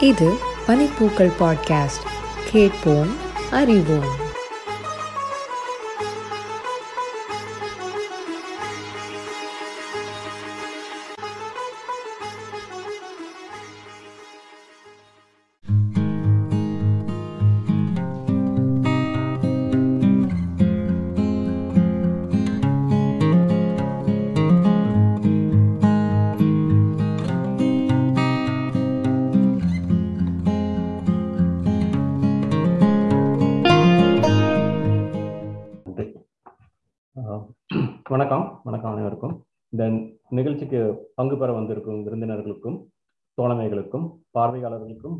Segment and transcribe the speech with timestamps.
[0.00, 0.32] இது
[0.68, 2.06] பனிப்பூக்கள் பாட்காஸ்ட்.
[2.50, 3.12] கேட்போம்
[3.50, 4.26] அறிவோம்.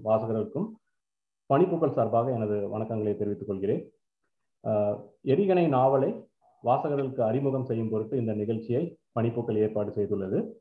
[0.08, 0.70] வாசகர்களுக்கும்
[1.54, 3.92] பணிப்புக்கள் சார்பாக எனது வணக்கங்களை தெரிவித்துக் கொள்கிறேன்.
[4.62, 6.26] ஆஹ் எரிகணை நாவலை
[6.64, 10.52] வாசகர்களுக்கு அறிமுகம் செய்யும் பொருட்டு இந்த நிகழ்ச்சியை பணிப்புக்கள் ஏற்பாடு செய்துள்ளது.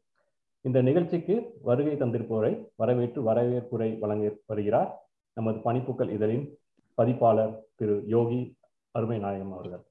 [0.61, 6.57] இந்த நிகழ்ச்சிக்கு வருகை தந்திருப்போரை வரவேற்று வரவேற்புரை வழங்க வருகிறார் நமது பணிப்புக்கள் இதழின்
[6.93, 8.55] பதிப்பாளர் திரு யோகி
[8.91, 9.83] அருமை நாயகம் அவர்கள்.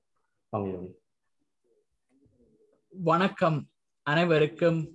[0.49, 0.99] வாங்க யோகி.
[2.89, 3.67] வணக்கம்
[4.03, 4.91] அனைவருக்கும்.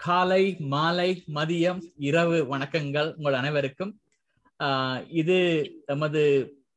[0.00, 3.92] காலை மாலை மதியம் இரவு வணக்கங்கள் உங்கள் அனைவருக்கும்.
[4.60, 5.38] ஆஹ், இது
[5.86, 6.22] நமது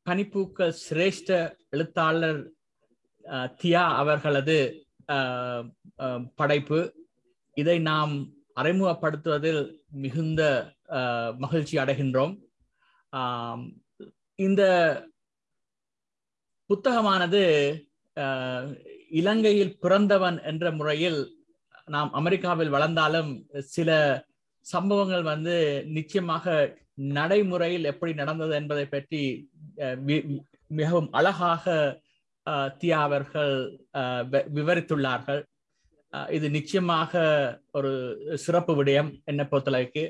[0.06, 1.30] பனிப்பூக்கள் சிரேஷ்ட
[1.70, 2.42] எழுத்தாளர்
[3.60, 4.58] தியா அவர்களது
[5.08, 5.66] ஆஹ்,
[5.98, 6.80] ஆஹ், படைப்பு.
[7.58, 8.14] இதை நாம்
[8.56, 9.62] அறிமுகப்படுத்துவதில்
[9.96, 10.42] மிகுந்த
[11.38, 12.34] மகிழ்ச்சி அடைகின்றோம்.
[14.40, 14.62] இந்த
[16.70, 17.44] புத்தகமானது
[18.18, 18.70] ஆஹ்,
[19.12, 21.20] இலங்கையில் பிறந்தவன் என்ற முறையில்
[21.92, 23.32] நாம் அமெரிக்காவில் வளர்ந்தாலும்
[23.70, 23.90] சில
[24.66, 25.56] சம்பவங்கள் வந்து
[25.90, 26.46] நிச்சயமாக
[27.12, 29.22] நடைமுறையில் எப்படி நடந்தது என்பதை பற்றி
[29.78, 30.00] அஹ்,
[30.70, 31.66] மிகவும் அழகாக
[32.48, 33.56] அஹ், தியா அவர்கள்
[34.32, 35.42] வி- விவரித்துள்ளார்கள்.
[36.14, 37.12] அஹ், இது நிச்சயமாக
[37.72, 37.92] ஒரு
[38.38, 40.04] சிறப்பு விடயம் என்னை பொறுத்தளவுக்கு.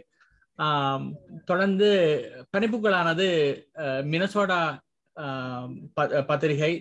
[1.45, 1.89] தொடர்ந்து
[2.51, 3.27] பனிப்புகளானது
[4.07, 4.61] மினசோடா
[5.15, 5.69] ஆஹ்,
[6.25, 6.73] பத்திரிகை.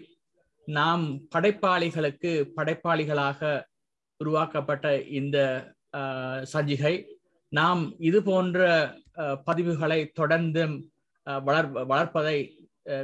[0.69, 1.04] நாம்
[1.34, 3.41] படைப்பாளிகளுக்கு படைப்பாளிகளாக
[4.20, 4.86] உருவாக்கப்பட்ட
[5.19, 5.36] இந்த
[5.94, 6.92] ஆஹ், சஞ்சிகை
[7.53, 8.58] நாம் இது போன்ற
[9.47, 10.75] பதிவுகளை தொடர்ந்தும்
[11.44, 12.36] வளர் வளர்ப்பதை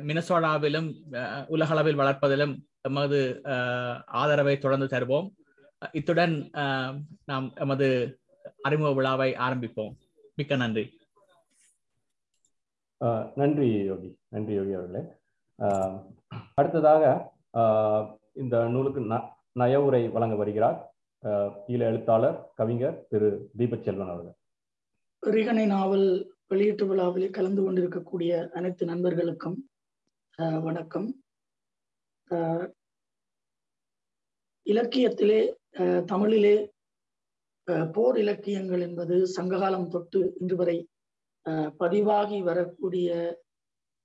[0.03, 0.89] மினசோடாவிலும்
[1.49, 3.21] உலகளவில் வளர்ப்பதிலும் எமது
[3.55, 5.27] ஆஹ், ஆதரவை தொடர்ந்து தருவோம்.
[5.95, 6.95] இத்துடன் ஆஹ்,
[7.25, 7.89] நாம் எமது
[8.63, 9.93] அறிமுக விழாவை ஆரம்பிப்போம்.
[10.39, 10.85] மிக்க நன்றி.
[13.01, 15.03] ஆஹ் நன்றி யோகி நன்றி யோகி அவர்களே.
[15.59, 15.97] ஆஹ்
[16.55, 17.03] அடுத்ததாக
[17.61, 18.05] ஆஹ்
[18.35, 19.17] இந்த நூலுக்கு ந
[19.57, 20.79] நயவுரை வழங்க வருகிறார்.
[21.69, 24.37] ஈழ எழுத்தாளர் கவிஞர் திரு தீபக் செல்வன் அவர்கள்.
[25.23, 26.09] ரிகனை நாவல்
[26.47, 29.57] வெளியீட்டு விழாவில் கலந்து கொண்டிருக்கக்கூடிய அனைத்து நண்பர்களுக்கும்
[30.39, 31.09] அஹ், வணக்கம்.
[34.67, 35.41] இலக்கியத்திலே
[35.75, 36.57] அஹ், தமிழிலே
[37.93, 40.79] போர் இலக்கியங்கள் என்பது சங்ககாலம் தொட்டு இன்று வரை
[41.81, 43.09] பதிவாகி வரக்கூடிய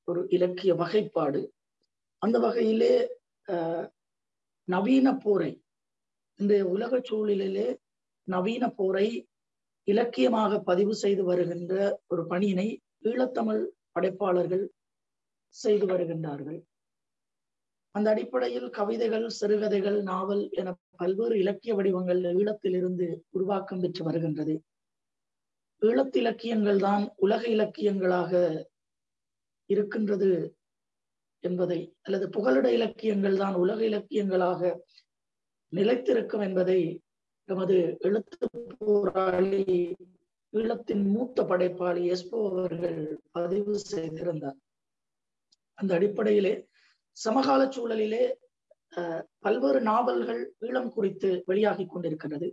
[0.08, 1.42] ஒரு இலக்கிய வகைப்பாடு.
[2.22, 2.94] அந்த வகையிலே
[4.68, 5.52] நவீன போரை
[6.40, 7.68] இன்றைய உலக சூழலிலே
[8.28, 9.08] நவீன போரை
[9.88, 11.74] இலக்கியமாக பதிவு செய்து வருகின்ற
[12.08, 12.68] ஒரு பணியினை
[13.06, 13.62] ஈழத்தமிழ்
[13.92, 14.64] படைப்பாளர்கள்
[15.56, 16.60] செய்து வருகின்றார்கள்.
[17.96, 24.56] அந்த அடிப்படையில் கவிதைகள் சிறுகதைகள் நாவல் என பல்வேறு இலக்கிய வடிவங்கள் ஈழத்திலிருந்து உருவாக்கம் பெற்று வருகின்றது.
[25.82, 28.32] ஈழத்து இலக்கியங்கள் தான் உலக இலக்கியங்களாக
[29.70, 30.32] இருக்கின்றது
[31.44, 34.62] என்பதை அல்லது புகலிட இலக்கியங்கள் தான் உலக இலக்கியங்களாக
[35.74, 36.80] நிலைத்திருக்கும் என்பதை
[37.50, 38.48] எமது எழுத்து
[38.82, 39.62] போராளி
[40.54, 43.00] ஈழத்தின் மூத்த படைப்பாளி எஸ்போ அவர்கள்
[43.32, 44.58] பதிவு செய்திருந்தார்.
[45.78, 46.54] அந்த அடிப்படையிலே
[47.18, 48.24] சமகால சூழலிலே
[48.94, 52.48] அஹ், பல்வேறு நாவல்கள் ஈழம் குறித்து வெளியாகி கொண்டிருக்கிறது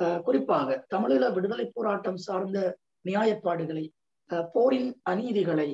[0.00, 2.58] அஹ், குறிப்பாக தமிழீழ விடுதலை போராட்டம் சார்ந்த
[3.04, 3.84] நியாயப்பாடுகளை
[4.30, 5.68] அஹ், போரின் அநீதிகளை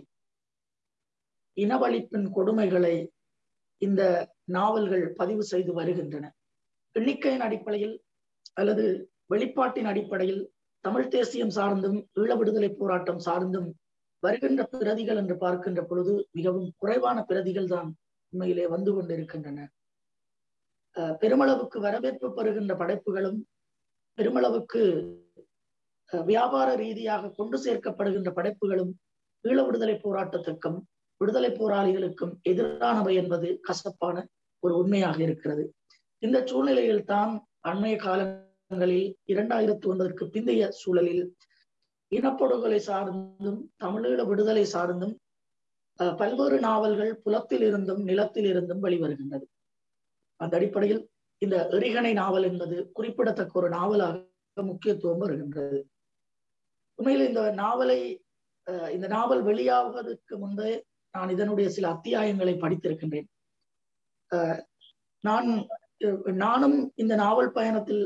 [1.56, 2.96] இனவழிப்பின் கொடுமைகளை
[3.82, 4.02] இந்த
[4.48, 6.24] நாவல்கள் பதிவு செய்து வருகின்றன.
[6.96, 7.94] எண்ணிக்கையின் அடிப்படையில்
[8.54, 8.84] அல்லது
[9.32, 10.42] வெளிப்பாட்டின் அடிப்படையில்
[10.84, 13.68] தமிழ் தேசியம் சார்ந்தும் ஈழ விடுதலை போராட்டம் சார்ந்தும்
[14.22, 17.88] வருகின்ற பிரதிகள் என்று பார்க்கின்ற பொழுது மிகவும் குறைவான பிரதிகள் தான்
[18.32, 19.58] உண்மையிலே வந்து கொண்டிருக்கின்றன.
[20.96, 23.38] அஹ் பெருமளவுக்கு வரவேற்பு பெறுகின்ற படைப்புகளும்
[24.18, 24.82] பெருமளவுக்கு
[26.10, 28.92] அஹ், வியாபார ரீதியாக கொண்டு சேர்க்கப்படுகின்ற படைப்புகளும்
[29.44, 30.78] ஈழ விடுதலை போராட்டத்துக்கும்
[31.20, 34.16] விடுதலை போராளிகளுக்கும் எதிரானவை என்பது கசப்பான
[34.62, 35.64] ஒரு உண்மையாக இருக்கிறது.
[36.22, 37.32] இந்த சூழ்நிலையில் தான்
[37.62, 41.24] அண்மைய காலங்களில் இரண்டாயிரத்தி ஒன்பதற்கு பிந்தைய சூழலில்
[42.12, 45.14] இனப்படுகொலை சார்ந்தும் தமிழீழ விடுதலை சார்ந்தும்
[45.98, 49.46] அஹ், பல்வேறு நாவல்கள் புலத்தில் இருந்தும் நிலத்தில் இருந்தும் வெளிவருகின்றது.
[50.40, 51.02] அந்த அடிப்படையில்
[51.42, 54.16] இந்த எரிகணை நாவல் என்பது குறிப்பிடத்தக்க ஒரு நாவலாக
[54.56, 55.78] முக்கியத்துவம் வருகின்றது
[56.98, 57.98] உண்மையில் இந்த நாவலை
[58.66, 60.70] அஹ் இந்த நாவல் வெளியாவதற்கு முன்பே
[61.14, 63.28] நான் இதனுடைய சில அத்தியாயங்களை படித்திருக்கின்றேன்.
[65.24, 65.48] நான்
[66.34, 68.02] நானும் இந்த நாவல் பயணத்தில்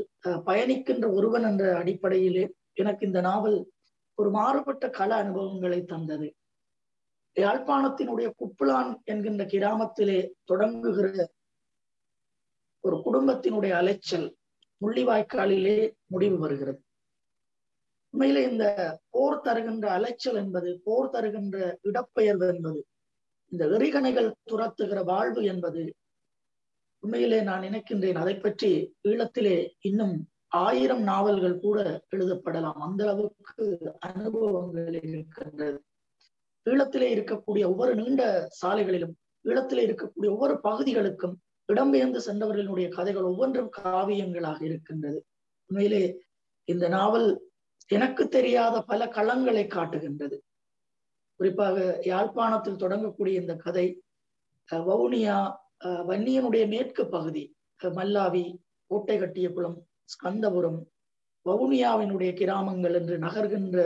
[0.47, 3.59] பயணிக்கின்ற ஒருவன் என்ற அடிப்படையிலே எனக்கு இந்த நாவல்
[4.19, 6.29] ஒரு மாறுபட்ட கள அனுபவங்களை தந்தது.
[7.37, 10.19] யாழ்ப்பாணத்தினுடைய குப்புலான் என்கின்ற கிராமத்திலே
[10.53, 11.09] தொடங்குகிற
[12.85, 14.29] ஒரு குடும்பத்தினுடைய அலைச்சல்
[14.81, 16.81] முள்ளிவாய்க்காலிலே முடிவு வருகிறது.
[18.15, 18.65] உண்மையிலே இந்த
[19.11, 21.57] போர் தருகின்ற அலைச்சல் என்பது போர் தருகின்ற
[21.89, 22.81] இடப்பெயர்வு என்பது
[23.53, 25.83] இந்த வெறிகணைகள் துரத்துகிற வாழ்வு என்பது
[27.03, 28.71] உண்மையிலே நான் நினைக்கின்றேன் அதை பற்றி
[29.09, 30.17] ஈழத்திலே இன்னும்
[30.59, 31.79] ஆயிரம் நாவல்கள் கூட
[32.17, 32.79] எழுதப்படலாம்.
[32.79, 33.65] அந்த அளவுக்கு
[34.01, 35.79] அனுபவங்கள் இருக்கின்றது.
[36.67, 38.23] ஈழத்திலே இருக்கக்கூடிய ஒவ்வொரு நீண்ட
[38.61, 39.15] சாலைகளிலும்
[39.45, 41.37] ஈழத்திலே இருக்கக்கூடிய ஒவ்வொரு பகுதிகளுக்கும்
[41.69, 45.21] இடம்பெயர்ந்து சென்றவர்களுடைய கதைகள் ஒவ்வொன்றும் காவியங்களாக இருக்கின்றது.
[45.71, 46.03] உண்மையிலே
[46.69, 47.29] இந்த நாவல்
[47.91, 50.37] எனக்கு தெரியாத பல களங்களை காட்டுகின்றது.
[51.41, 53.87] குறிப்பாக யாழ்ப்பாணத்தில் தொடங்கக்கூடிய இந்த கதை
[54.69, 55.37] அஹ், வவுனியா
[56.09, 57.45] வன்னியனுடைய மேற்கு பகுதி
[57.81, 58.45] மல்லாவி
[58.91, 59.77] கோட்டை கட்டிய குளம்
[60.13, 60.81] ஸ்கந்தபுரம்
[61.47, 63.79] வவுனியாவினுடைய கிராமங்கள் என்று நகர்கின்ற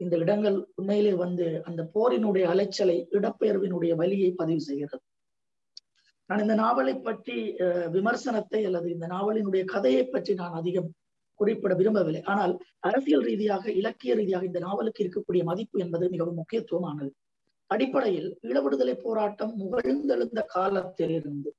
[0.00, 5.02] இந்த இடங்கள் உண்மையிலே வந்து அந்த போரினுடைய அலைச்சலை இடப்பெயர்வினுடைய வலியை பதிவு செய்கிறது.
[6.30, 7.36] நான் இந்த நாவலை பற்றி
[7.96, 10.90] விமர்சனத்தை அல்லது இந்த நாவலினுடைய கதையை பற்றி நான் அதிகம்
[11.40, 12.22] குறிப்பிட விரும்பவில்லை.
[12.32, 12.54] ஆனால்
[12.88, 17.10] அரசியல் ரீதியாக இலக்கிய ரீதியாக இந்த நாவலுக்கு இருக்கக்கூடிய மதிப்பு என்பது மிகவும் முக்கியத்துவமானது.
[17.70, 21.50] அடிப்படையில் ஈழ விடுதலை போராட்டம் முகழ்ந்தெழுந்த காலத்திலிருந்து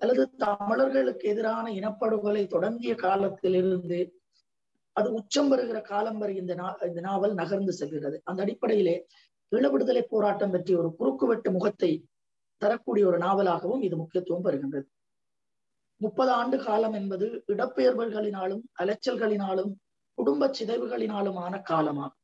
[0.00, 3.98] அல்லது தமிழர்களுக்கு எதிரான இனப்படுகொலை தொடங்கிய காலத்திலிருந்து
[4.96, 8.16] அது உச்சம் பெறுகிற காலம் வரை இந்த நா இந்த நாவல் நகர்ந்து செல்கிறது.
[8.24, 8.94] அந்த அடிப்படையிலே
[9.52, 11.90] ஈழ விடுதலை போராட்டம் பற்றி ஒரு குறுக்குவெட்டு முகத்தை
[12.62, 14.86] தரக்கூடிய ஒரு நாவலாகவும் இது முக்கியத்துவம் பெறுகின்றது.
[16.00, 19.72] முப்பது ஆண்டு காலம் என்பது இடப்பெயர்வுகளினாலும் அலைச்சல்களினாலும்
[20.18, 22.18] குடும்ப சிதைவுகளினாலுமான காலமாகும்.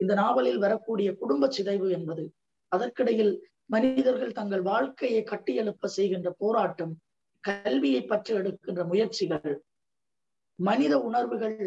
[0.00, 2.24] இந்த நாவலில் வரக்கூடிய குடும்ப சிதைவு என்பது
[2.72, 3.32] அதற்கிடையில்
[3.66, 6.94] மனிதர்கள் தங்கள் வாழ்க்கையை கட்டியெழுப்ப செய்கின்ற போராட்டம்
[7.44, 9.52] கல்வியை பற்றி எடுக்கின்ற முயற்சிகள்
[10.58, 11.58] மனித உணர்வுகள்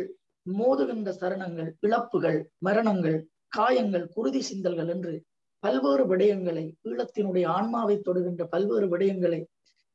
[0.46, 3.18] மோதுகின்ற சரணங்கள் இழப்புகள் மரணங்கள்
[3.48, 5.14] காயங்கள் குருதி சிந்தல்கள் என்று
[5.64, 9.40] பல்வேறு விடயங்களை ஈழத்தினுடைய ஆன்மாவை தொடுகின்ற பல்வேறு விடயங்களை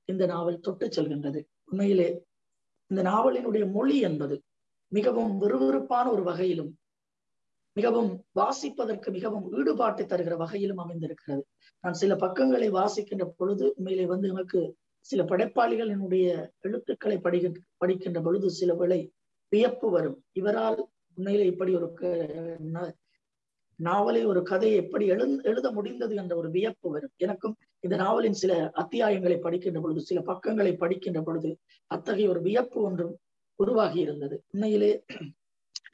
[0.09, 1.41] இந்த நாவல் தொட்டு செல்கின்றது.
[1.65, 2.09] உண்மையிலே
[2.91, 4.37] இந்த நாவலினுடைய மொழி என்பது
[4.93, 6.71] மிகவும் விறுவிறுப்பான ஒரு வகையிலும்
[7.79, 11.43] மிகவும் வாசிப்பதற்கு மிகவும் ஈடுபாட்டை தருகிற வகையிலும் அமைந்திருக்கிறது.
[11.85, 14.61] நான் சில பக்கங்களை வாசிக்கின்ற பொழுது உண்மையிலே வந்து எனக்கு
[15.07, 16.27] சில படைப்பாளிகளினுடைய
[16.67, 17.53] எழுத்துக்களை படிக்க
[17.83, 19.01] படிக்கின்ற பொழுது சில வேளை
[19.53, 20.19] வியப்பு வரும்.
[20.41, 20.81] இவரால்
[21.17, 21.89] உண்மையிலே இப்படி ஒரு
[23.79, 27.13] நாவலை ஒரு கதையை எப்படி எழு எழுத முடிந்தது என்ற ஒரு வியப்பு வரும்.
[27.17, 27.55] எனக்கும்
[27.85, 28.53] இந்த நாவலின் சில
[28.83, 31.51] அத்தியாயங்களை படிக்கின்ற பொழுது சில பக்கங்களை படிக்கின்ற பொழுது
[31.91, 33.15] அத்தகைய ஒரு வியப்பு ஒன்றும்
[33.59, 34.37] உருவாகி இருந்தது.
[34.53, 34.91] உண்மையிலே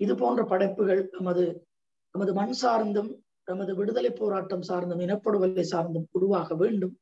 [0.05, 1.45] இது போன்ற படைப்புகள் நமது
[2.19, 6.99] நமது மண் சார்ந்தும் நமது விடுதலை போராட்டம் சார்ந்தும் இனப்படுகொலை சார்ந்தும் உருவாக வேண்டும்.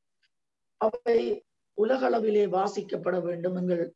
[0.76, 1.44] அவை
[1.82, 3.55] உலகளவிலே வாசிக்கப்பட வேண்டும்.
[3.55, 3.94] எங்கள்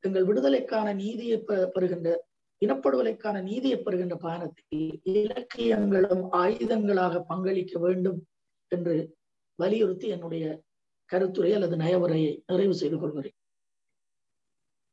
[0.00, 2.26] எங்கள் விடுதலைக்கான நீதியை பெறுகின்ற
[2.66, 8.26] இனப்படுகொலைக்கான நீதியை பெறுகின்ற பயணத்தில் இலக்கியங்களும் ஆயுதங்களாக பங்களிக்க வேண்டும்
[8.68, 9.16] என்று
[9.54, 10.62] வலியுறுத்தி என்னுடைய
[11.04, 13.32] கருத்துரை அல்லது நயவுரையை நிறைவு செய்து கொள்கிறேன்.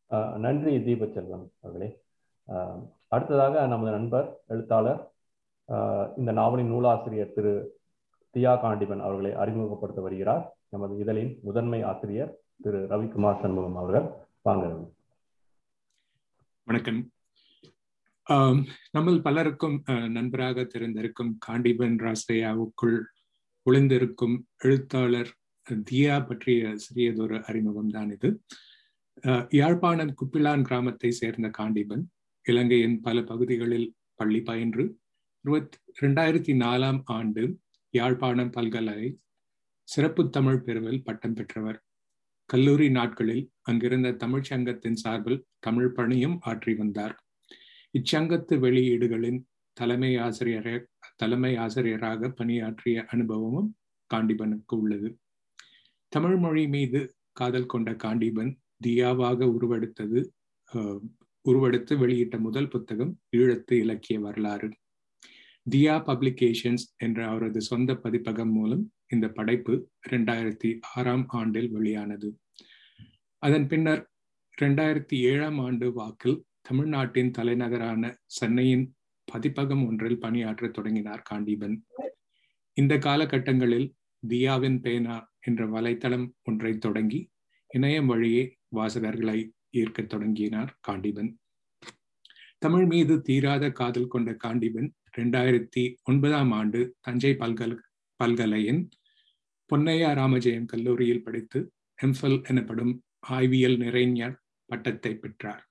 [0.10, 2.02] ஆஹ் நன்றி தீபச்செல்வன் அவர்களே.
[2.48, 5.13] ஆஹ் அடுத்ததாக நமது நண்பர் எழுத்தாளர்
[6.18, 7.54] இந்த நாவலின் நூலாசிரியர் திரு
[8.36, 10.44] தியா காண்டிபன் அவர்களை அறிமுகப்படுத்த வருகிறார்.
[10.70, 14.08] நமது இதழின் முதன்மை ஆசிரியர் திரு ரவிக்குமார் சண்முகம் அவர்கள்.
[14.42, 14.66] வாங்க
[16.68, 17.00] வணக்கம்.
[18.92, 19.78] நம்ம பலருக்கும்
[20.10, 22.98] நண்பராக தெரிந்திருக்கும் காண்டிபன் ராசையாவுக்குள்
[23.66, 25.32] ஒளிந்திருக்கும் எழுத்தாளர்
[25.84, 28.30] தியா பற்றிய சிறியதொரு அறிமுகம் தான் இது.
[29.24, 32.04] அஹ், யாழ்ப்பாணம் குப்பிலான் கிராமத்தை சேர்ந்த காண்டிபன்
[32.46, 34.86] இலங்கையின் பல பகுதிகளில் பள்ளி பயின்று
[35.46, 37.42] இருபத்தி ரெண்டாயிரத்தி நாலாம் ஆண்டு
[37.94, 39.00] யாழ்ப்பாணம் பல்கலை
[39.88, 41.80] சிறப்பு தமிழ் பிரிவில் பட்டம் பெற்றவர்.
[42.50, 47.16] கல்லூரி நாட்களில் அங்கிருந்த தமிழ்ச் சங்கத்தின் சார்பில் தமிழ் பணியும் ஆற்றி வந்தார்.
[48.00, 49.40] இச்சங்கத்து வெளியீடுகளின்
[49.78, 50.68] தலைமை ஆசிரியர
[51.16, 53.70] தலைமை ஆசிரியராக பணியாற்றிய அனுபவமும்
[54.10, 55.12] காண்டிபனுக்கு உள்ளது.
[56.14, 58.54] தமிழ் மொழி மீது காதல் கொண்ட காண்டிபன்
[58.86, 60.22] தியாவாக உருவெடுத்தது
[61.46, 64.70] உருவெடுத்து வெளியிட்ட முதல் புத்தகம் ஈழத்து இலக்கிய வரலாறு.
[65.72, 72.40] தியா பப்ளிகேஷன்ஸ் என்ற அவரது சொந்த பதிப்பகம் மூலம் இந்த படைப்பு இரண்டாயிரத்தி ஆறாம் ஆண்டில் வெளியானது.
[73.38, 74.12] அதன் பின்னர்
[74.62, 81.82] இரண்டாயிரத்தி ஏழாம் ஆண்டு வாக்கில் தமிழ்நாட்டின் தலைநகரான சென்னையின் பதிப்பகம் ஒன்றில் பணியாற்றத் தொடங்கினார் காண்டீபன்.
[82.74, 83.94] இந்த காலகட்டங்களில்
[84.28, 87.30] தியாவின் பேனா என்ற வலைத்தளம் ஒன்றை தொடங்கி
[87.74, 91.32] இணையம் வழியே வாசகர்களை ஈர்க்கத் தொடங்கினார் காண்டீபன்.
[92.58, 97.76] தமிழ் மீது தீராத காதல் கொண்ட காண்டீபன் ரெண்டாயிரத்தி ஒன்பதாம் ஆண்டு தஞ்சை பல்கல்
[98.20, 98.82] பல்கலையின்
[99.70, 101.60] பொன்னையா ராமஜெயம் கல்லூரியில் படித்து
[102.00, 102.94] எம்ஃபெல் எனப்படும்
[103.30, 104.36] ஆய்வியல் நிறைஞர்
[104.70, 105.64] பட்டத்தை பெற்றார்.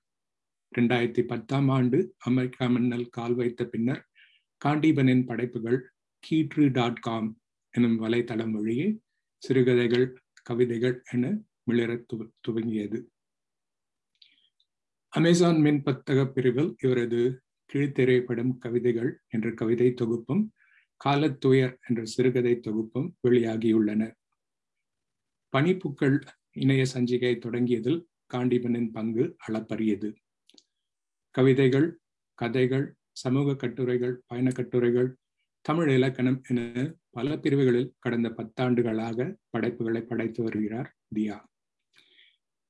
[0.77, 4.01] ரெண்டாயிரத்தி பத்தாம் ஆண்டு அமெரிக்கா மன்னல் கால் வைத்த பின்னர்
[4.65, 5.79] காண்டீபனின் படைப்புகள்
[6.23, 7.29] கீட்ரு டாட் காம்
[7.73, 8.87] எனும் வலைத்தளம் வழியே
[9.43, 10.07] சிறுகதைகள்
[10.43, 11.33] கவிதைகள் என
[11.71, 11.91] மிளற
[12.47, 12.99] துவங்கியது.
[15.13, 17.21] அமேசான் மின் பத்தக பிரிவில் இவரது
[17.73, 20.51] கிழித்திரைப்படும் கவிதைகள் என்ற கவிதை தொகுப்பும்
[20.97, 24.11] காலத்துயர் என்ற சிறுகதை தொகுப்பும் வெளியாகியுள்ளன.
[25.49, 30.15] பனிப்புக்கள் இணைய சஞ்சிகை தொடங்கியதில் காண்டிபனின் பங்கு அளப்பரியது.
[31.31, 31.99] கவிதைகள்
[32.33, 35.17] கதைகள் சமூக கட்டுரைகள் பயண கட்டுரைகள்
[35.61, 41.37] தமிழ் இலக்கணம் என பல பிரிவுகளில் கடந்த பத்தாண்டுகளாக படைப்புகளை படைத்து வருகிறார் தியா.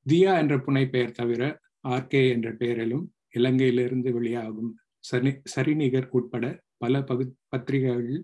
[0.10, 3.06] தியா என்ற புனை பெயர் தவிர ஆர்கே என்ற பெயரிலும்
[3.36, 6.46] இலங்கையிலிருந்து வெளியாகும் சரி சரிநிகர் உட்பட
[6.78, 8.22] பல பகு பத்திரிகைகளில்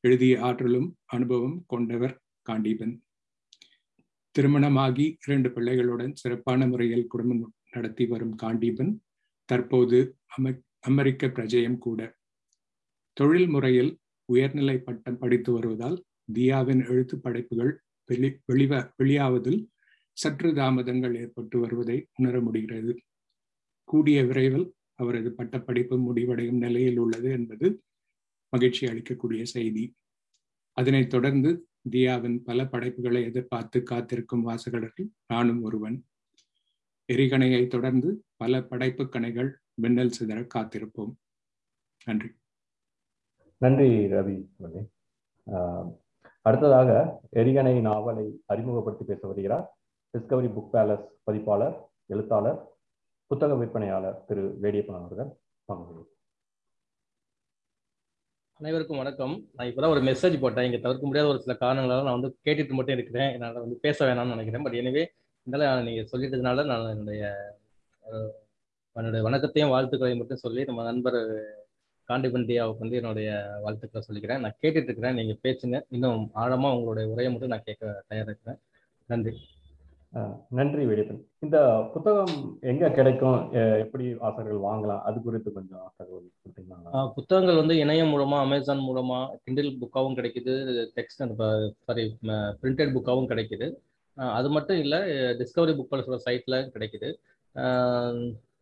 [0.00, 2.14] எழுதிய ஆற்றலும் அனுபவம் கொண்டவர்
[2.46, 2.94] காண்டீபன்.
[4.30, 8.92] திருமணமாகி இரண்டு பிள்ளைகளுடன் சிறப்பான முறையில் குடும்பம் நடத்தி வரும் காண்டீபன்
[9.48, 9.98] தற்போது
[10.36, 12.00] அமெ அமெரிக்க பிரஜையும் கூட.
[13.12, 13.92] தொழில் முறையில்
[14.28, 15.98] உயர்நிலை பட்டம் படித்து வருவதால்
[16.32, 17.72] தியாவின் எழுத்து படைப்புகள்
[18.08, 19.60] வெளி வெளிவ வெளியாவதில்
[20.12, 22.92] சற்று தாமதங்கள் ஏற்பட்டு வருவதை உணர முடிகிறது.
[23.88, 27.82] கூடிய விரைவில் அவரது பட்டப்படிப்பு முடிவடையும் நிலையில் உள்ளது என்பது
[28.48, 29.94] மகிழ்ச்சி அளிக்கக்கூடிய செய்தி.
[30.72, 36.04] அதனைத் தொடர்ந்து தியாவின் பல படைப்புகளை எதிர்பார்த்து காத்திருக்கும் வாசகர்கள் நானும் ஒருவன்.
[37.12, 41.14] எரிகணையை தொடர்ந்து பல படைப்பு கணைகள் மின்னல் சிதற காத்திருப்போம்.
[42.04, 42.28] நன்றி.
[43.56, 44.38] நன்றி ரவி
[46.42, 49.78] அடுத்ததாக எரிகணை நாவலை அறிமுகப்படுத்தி பேச வருகிறார்.
[50.12, 51.76] டிஸ்கவரி புக் பேலஸ் பதிப்பாளர்
[52.06, 52.75] எழுத்தாளர்
[53.30, 55.30] புத்தக விற்பனையாளர் திரு வேடியப்பன் அவர்கள்
[55.68, 56.04] வாங்க
[58.60, 59.48] அனைவருக்கும் வணக்கம்.
[59.54, 60.64] நான் இப்போ ஒரு மெசேஜ் போட்டேன்.
[60.64, 63.32] இங்கே தவிர்க்க முடியாத ஒரு சில காரணங்களால நான் வந்து கேட்டுட்டு மட்டும் இருக்கிறேன்.
[63.32, 64.64] என்னால் வந்து பேச வேணாம்னு நினைக்கிறேன்.
[64.66, 65.02] பட் எனவே
[65.46, 67.22] இருந்தாலும் நீங்கள் சொல்லிட்டதுனால நான் என்னுடைய
[68.96, 71.18] என்னுடைய வணக்கத்தையும் வாழ்த்துக்களையும் மட்டும் சொல்லி நம்ம நண்பர்
[72.08, 73.30] காண்டிபண்டியாவுக்கு வந்து என்னுடைய
[73.64, 74.42] வாழ்த்துக்களை சொல்லிக்கிறேன்.
[74.44, 75.14] நான் கேட்டுட்டு இருக்கிறேன்.
[75.14, 75.80] நீங்கள் பேசுங்க.
[75.88, 78.60] இன்னும் ஆழமாக உங்களுடைய உரையை மட்டும் நான் கேட்க தயாராக இருக்கிறேன்.
[79.06, 79.34] நன்றி.
[80.58, 81.58] நன்றி வேடியப்பன் இந்த
[81.94, 82.36] புத்தகம்
[82.70, 83.40] எங்க கிடைக்கும்?
[83.82, 85.02] எப்படி வாசகர்கள் வாங்கலாம்?
[85.08, 87.02] அது குறித்து கொஞ்சம் தகவல் கொடுத்தீங்களா?
[87.16, 90.54] புத்தகங்கள் வந்து இணையம் மூலமா அமேசான் மூலமா கிண்டில் புக்காவும் கிடைக்குது.
[90.96, 91.22] டெக்ஸ்ட்
[91.88, 92.04] சாரி
[92.62, 93.68] பிரிண்டட் புக்காவும் கிடைக்குது.
[94.38, 94.98] அது மட்டும் இல்லை
[95.40, 97.10] டிஸ்கவரி புக் சைட்ல கிடைக்குது.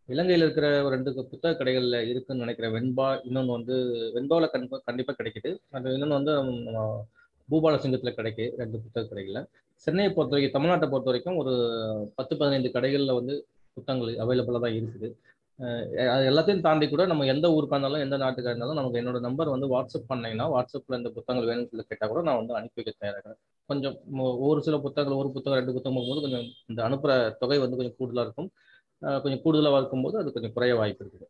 [0.08, 2.74] இலங்கையில் இருக்கிற ஒரு ரெண்டு புத்தக கடைகளில் இருக்குன்னு நினைக்கிறேன்.
[2.76, 3.74] வெண்பா இன்னொன்று வந்து
[4.16, 5.50] வெண்பாவில் கண்டிப்பாக கண்டிப்பாக கிடைக்குது.
[5.76, 6.34] அது இன்னொன்று வந்து
[7.48, 9.46] பூபால சிங்கத்தில் கிடைக்கு ரெண்டு புத்தக கடைகளில்.
[9.86, 11.52] சென்னையை பொறுத்த வரைக்கும் தமிழ்நாட்டை பொறுத்த வரைக்கும் ஒரு
[12.14, 13.34] பத்து பதினைந்து கடைகளில் வந்து
[13.76, 15.08] புத்தகங்கள் அவைலபிளாக தான் இருக்குது.
[16.14, 19.66] அது எல்லாத்தையும் தாண்டி கூட நம்ம எந்த ஊருக்காக இருந்தாலும் எந்த நாட்டுக்காக இருந்தாலும் நமக்கு என்னோட நம்பர் வந்து
[19.74, 23.38] வாட்ஸ்அப் பண்ணீங்கன்னா வாட்ஸ்அப்பில் இந்த புத்தகங்கள் வேணும்னு சொல்லி கேட்டால் கூட நான் வந்து அனுப்பி வைக்க தயாராகிறேன்
[23.70, 23.96] கொஞ்சம்
[24.48, 28.26] ஒரு சில புத்தகங்கள் ஒரு புத்தகம் ரெண்டு புத்தகம் போகும்போது கொஞ்சம் இந்த அனுப்புகிற தொகை வந்து கொஞ்சம் கூடுதலாக
[28.28, 28.50] இருக்கும்.
[29.24, 31.28] கொஞ்சம் கூடுதலாக இருக்கும்போது அது கொஞ்சம் குறைய வாய்ப்பு இருக்குது.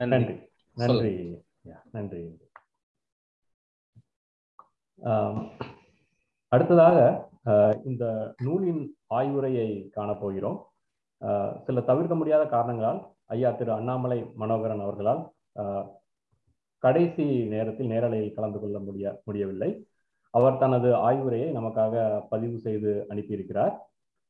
[0.00, 0.36] நன்றி.
[0.76, 1.12] நன்றி.
[1.94, 2.22] நன்றி.
[6.52, 6.98] அடுத்ததாக
[7.90, 8.04] இந்த
[8.44, 8.82] நூலின்
[9.18, 10.58] ஆய்வுரையை காணப்போகிறோம்.
[11.66, 13.00] சில தவிர்க்க முடியாத காரணங்களால்
[13.34, 15.22] ஐயா திரு அண்ணாமலை மனோகரன் அவர்களால்
[16.84, 19.70] கடைசி நேரத்தில் நேரலையில் கலந்து கொள்ள முடிய முடியவில்லை.
[20.34, 21.94] அவர் தனது ஆய்வுரையை நமக்காக
[22.32, 23.74] பதிவு செய்து அனுப்பியிருக்கிறார்.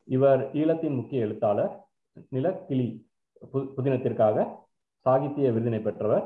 [0.08, 1.74] இவர் ஈழத்தின் முக்கிய எழுத்தாளர்
[2.34, 2.88] நிலக்கிளி
[3.76, 4.46] புதினத்திற்காக
[5.06, 6.24] சாகித்ய விருதினை பெற்றவர்.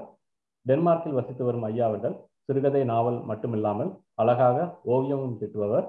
[0.66, 3.90] டென்மார்க்கில் வசித்து வரும் ஐயா அவர்கள் சிறுகதை நாவல் மட்டுமில்லாமல்
[4.20, 4.58] அழகாக
[4.94, 5.86] ஓவியமும் திட்டுபவர்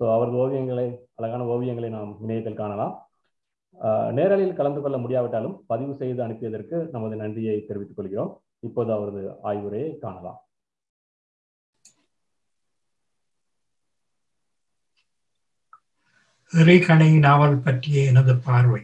[0.00, 0.86] ஸோ அவரது ஓவியங்களை
[1.18, 2.94] அழகான ஓவியங்களை நாம் இணையத்தில் காணலாம்.
[4.18, 8.32] நேரலில் கலந்து கொள்ள முடியாவிட்டாலும் பதிவு செய்து அனுப்பியதற்கு நமது நன்றியை தெரிவித்துக் கொள்கிறோம்.
[8.66, 10.40] இப்போது அவரது ஆய்வுரையை காணலாம்.
[16.52, 18.82] எறிகணை நாவல் பற்றிய எனது பார்வை.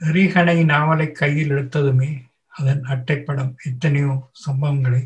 [0.00, 2.10] எறிகணை நாவலை கையில் எடுத்ததுமே
[2.58, 4.12] அதன் அட்டைப்படம் எத்தனையோ
[4.44, 5.02] சம்பவங்களை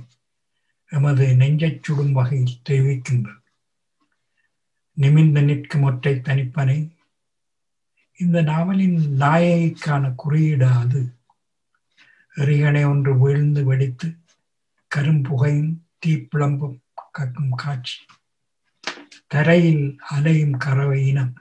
[0.90, 3.37] எமது நெஞ்சைச் சுடும் வகையில் தெரிவிக்கின்றது
[4.97, 6.78] நிமிர்ந்து நிற்கும் ஒற்றை தனிப்பனை
[8.16, 11.02] இந்த நாவலின் நாயகிக்கான குறியீடு அது.
[12.37, 14.09] எறிகணை ஒன்று வீழ்ந்து வெடித்து
[14.90, 15.75] கரும்புகையும்
[16.07, 16.78] தீப்பிளம்பும்
[17.18, 17.99] கக்கும் காட்சி.
[19.26, 21.35] தரையில் அலையும் கறவை இனம்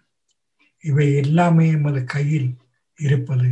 [0.83, 2.49] இவை எல்லாமே எமது கையில்
[2.99, 3.49] இருப்பது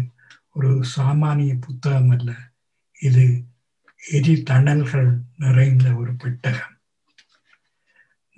[0.53, 2.31] ஒரு சாமானிய புத்தகம் அல்ல
[2.99, 3.25] இது
[4.11, 6.77] எரி தணல்கள் நிறைந்த ஒரு பெட்டகம்.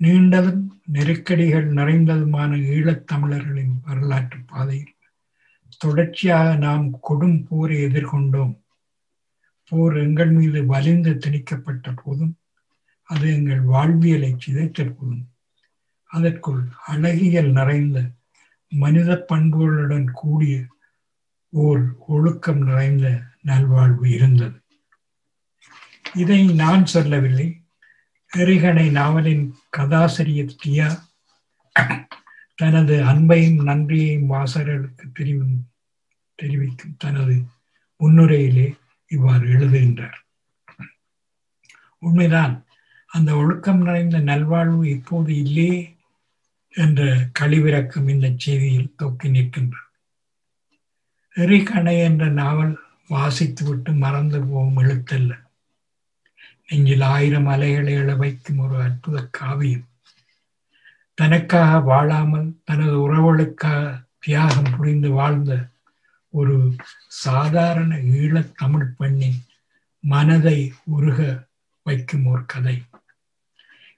[0.00, 4.96] நீண்டதும் நெருக்கடிகள் நிறைந்ததுமான ஈழத்தமிழர்களின் வரலாற்று பாதையில்
[5.78, 8.58] தொடர்ச்சியாக நாம் கொடும் போரை எதிர்கொண்டோம்.
[9.68, 12.36] போர் எங்கள் மீது வலிந்து திணிக்கப்பட்ட போதும்
[13.02, 15.28] அது எங்கள் வாழ்வியலை சிதைத்த போதும்.
[16.04, 18.10] அதற்குள் அழகியல் நிறைந்த
[18.68, 20.64] மனித பண்புகளுடன் கூடிய
[21.48, 24.62] ஓர் ஒழுக்கம் நிறைந்த நல்வாழ்வு இருந்தது.
[26.14, 27.60] இதை நான் சொல்லவில்லை.
[28.36, 31.06] எரிகணை நாவலின் கதாசிரியர் டியா
[32.54, 35.46] தனது அன்பையும் நன்றியையும் வாசகர்களுக்கு தெரிவி
[36.34, 37.42] தெரிவிக்கும் தனது
[38.00, 38.76] முன்னுரையிலே
[39.08, 40.18] இவ்வாறு எழுதுகின்றார்.
[41.98, 42.64] உண்மைதான்
[43.06, 45.96] அந்த ஒழுக்கம் நிறைந்த நல்வாழ்வு இப்போது இல்லையே
[46.70, 49.86] என்ற கழிவிறக்கம் இந்த செய்தியில் தொக்கி நிற்கின்றது.
[51.34, 55.46] எரிகணை என்ற நாவல் வாசித்துவிட்டு மறந்து போகும் எழுத்தல்ல.
[56.68, 59.88] நெஞ்சில் ஆயிரம் அலைகளை எழ வைக்கும் ஒரு அற்புத காவியம்.
[61.14, 65.68] தனக்காக வாழாமல் தனது உறவுகளுக்காக தியாகம் புரிந்து வாழ்ந்த
[66.30, 66.74] ஒரு
[67.06, 69.42] சாதாரண ஈழத் தமிழ் பெண்ணின்
[70.00, 71.46] மனதை உருக
[71.82, 72.82] வைக்கும் ஒரு கதை.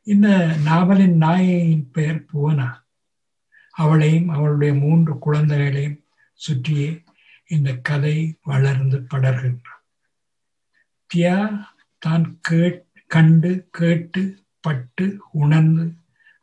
[0.02, 2.82] இந்த நாவலின் நாயகியின் பெயர் புவனா.
[3.70, 7.02] அவளையும் அவளுடைய மூன்று குழந்தைகளையும் சுற்றியே
[7.46, 9.80] இந்த கதை வளர்ந்து படர்கின்றார்
[11.14, 11.64] தியா
[12.02, 14.22] தான் கே கண்டு கேட்டு
[14.60, 15.84] பட்டு உணர்ந்து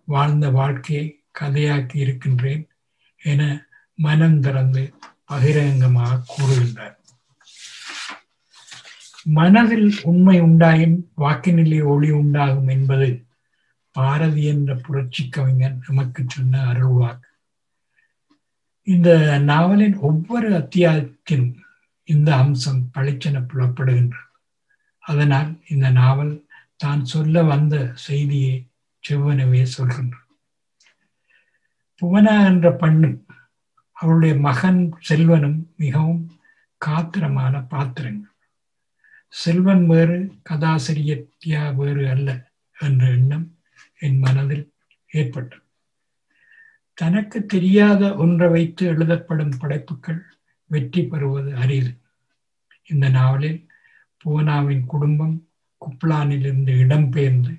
[0.06, 1.06] வாழ்ந்த வாழ்க்கையை
[1.40, 2.64] கதையாக்கி இருக்கின்றேன்
[3.22, 3.42] என
[4.00, 4.84] மனம் திறந்து
[5.26, 6.96] பகிரங்கமாக கூறுகின்றார்.
[9.38, 13.10] மனதில் உண்மை உண்டாயின் வாக்கினிலே ஒளி உண்டாகும் என்பது
[13.92, 17.30] பாரதி என்ற புரட்சி கவிஞன் நமக்கு சொன்ன அருள்வாக்கு.
[18.84, 21.52] இந்த நாவலின் ஒவ்வொரு அத்தியாயத்திலும்
[22.04, 24.27] இந்த அம்சம் பளிச்சென புலப்படுகின்றது.
[25.08, 26.34] அதனால் இந்த நாவல்
[26.76, 27.76] தான் சொல்ல வந்த
[28.08, 28.56] செய்தியை
[29.04, 30.26] செவ்வனவே சொல்கின்றார்
[32.02, 33.20] புவனா என்ற பெண்ணும்
[33.98, 36.24] அவளுடைய மகன் செல்வனும் மிகவும்
[36.82, 38.34] காத்திரமான பாத்திரங்கள்.
[39.34, 40.18] செல்வன் வேறு
[40.50, 41.24] கதாசிரியர்
[41.80, 42.30] வேறு அல்ல
[42.78, 43.48] என்ற எண்ணம்
[43.98, 44.66] என் மனதில்
[45.12, 45.64] ஏற்பட்டது.
[46.98, 50.22] தனக்கு தெரியாத ஒன்றை வைத்து எழுதப்படும் படைப்புகள்
[50.70, 51.92] வெற்றி பெறுவது அரிது.
[52.86, 53.60] இந்த நாவலில்
[54.26, 55.36] புவனாவின் குடும்பம்
[55.82, 57.54] குப்லானிலிருந்து இடம்பெயர்ந்து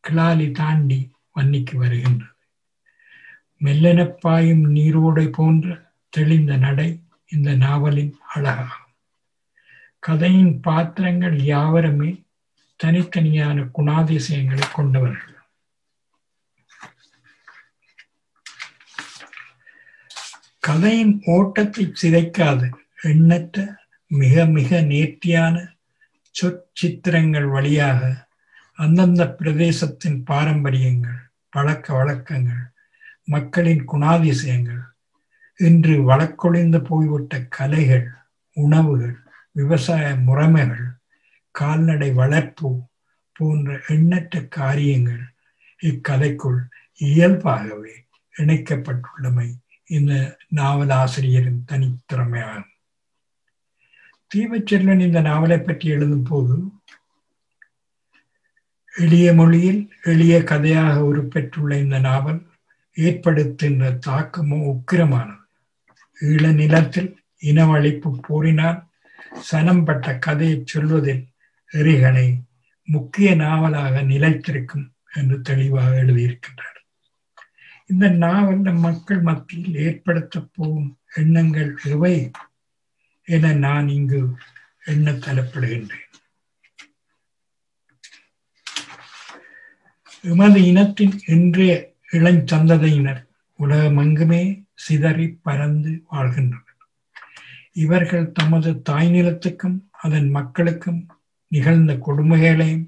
[0.00, 2.34] கிளாலி தாண்டி வன்னிக்கு வருகின்றது.
[3.64, 8.86] மெல்லெனப்பாயும் நீரோடை போன்ற தெளிந்த நடை இந்த நாவலின் அழகாகும்.
[9.98, 12.24] கதையின் பாத்திரங்கள் யாவருமே
[12.80, 15.36] தனித்தனியான குணாதிசயங்களை கொண்டவர்கள்.
[20.60, 22.66] கதையின் ஓட்டத்தை சிதைக்காது
[23.02, 23.58] எண்ணற்ற
[24.06, 25.78] மிக மிக நேர்த்தியான
[26.30, 28.28] சொற்சித்திரங்கள் வழியாக
[28.72, 32.62] அந்தந்த பிரதேசத்தின் பாரம்பரியங்கள் பழக்க வழக்கங்கள்
[33.24, 34.84] மக்களின் குணாதிசயங்கள்
[35.56, 38.08] இன்று வழக்கொழிந்து போய்விட்ட கலைகள்
[38.56, 39.16] உணவுகள்
[39.52, 40.86] விவசாய முறைமைகள்
[41.50, 42.70] கால்நடை வளர்ப்பு
[43.32, 45.22] போன்ற எண்ணற்ற காரியங்கள்
[45.82, 46.60] இக்கலைக்குள்
[46.96, 47.94] இயல்பாகவே
[48.38, 49.48] இணைக்கப்பட்டுள்ளமை.
[49.86, 50.12] இந்த
[50.56, 52.69] நாவலாசிரியரின் தனித்திறமையாகும்.
[54.30, 56.56] தீபச்செல்வன் இந்த நாவலை பற்றி எழுதும் போது
[58.94, 62.40] எளிய மொழியில் எளிய கதையாக உருப்பெற்றுள்ள இந்த நாவல்
[62.96, 65.36] ஏற்படுத்துகின்ற தாக்கமும் உக்கிரமானது.
[66.20, 67.10] ஈழ நிலத்தில்
[67.42, 68.80] இனவழிப்பு போரினால்
[69.40, 71.22] சனம்பட்ட கதையை சொல்வதில்
[71.72, 72.26] எரிகனை
[72.88, 76.78] முக்கிய நாவலாக நிலைத்திருக்கும் என்று தெளிவாக எழுதியிருக்கின்றார்.
[77.86, 82.14] இந்த நாவல் மக்கள் மத்தியில் ஏற்படுத்த போகும் எண்ணங்கள் எவை?
[83.28, 84.20] என நான் இங்கு
[84.84, 86.06] எண்ண தலப்படுகின்றேன்
[90.22, 93.20] எமது இனத்தின் இன்றைய இளஞ்சந்ததையினர்
[93.58, 94.42] உலகமெங்குமே
[94.74, 96.76] சிதறி பறந்து வாழ்கின்றனர்.
[97.72, 101.08] இவர்கள் தமது தாய் நிலத்துக்கும் அதன் மக்களுக்கும்
[101.48, 102.86] நிகழ்ந்த கொடுமைகளையும்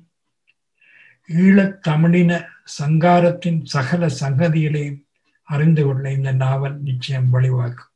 [1.28, 2.32] ஈழத் தமிழின
[2.78, 5.00] சங்காரத்தின் சகல சங்கதிகளையும்
[5.48, 7.91] அறிந்து கொள்ள இந்த நாவல் நிச்சயம் வழிவாக்கும்.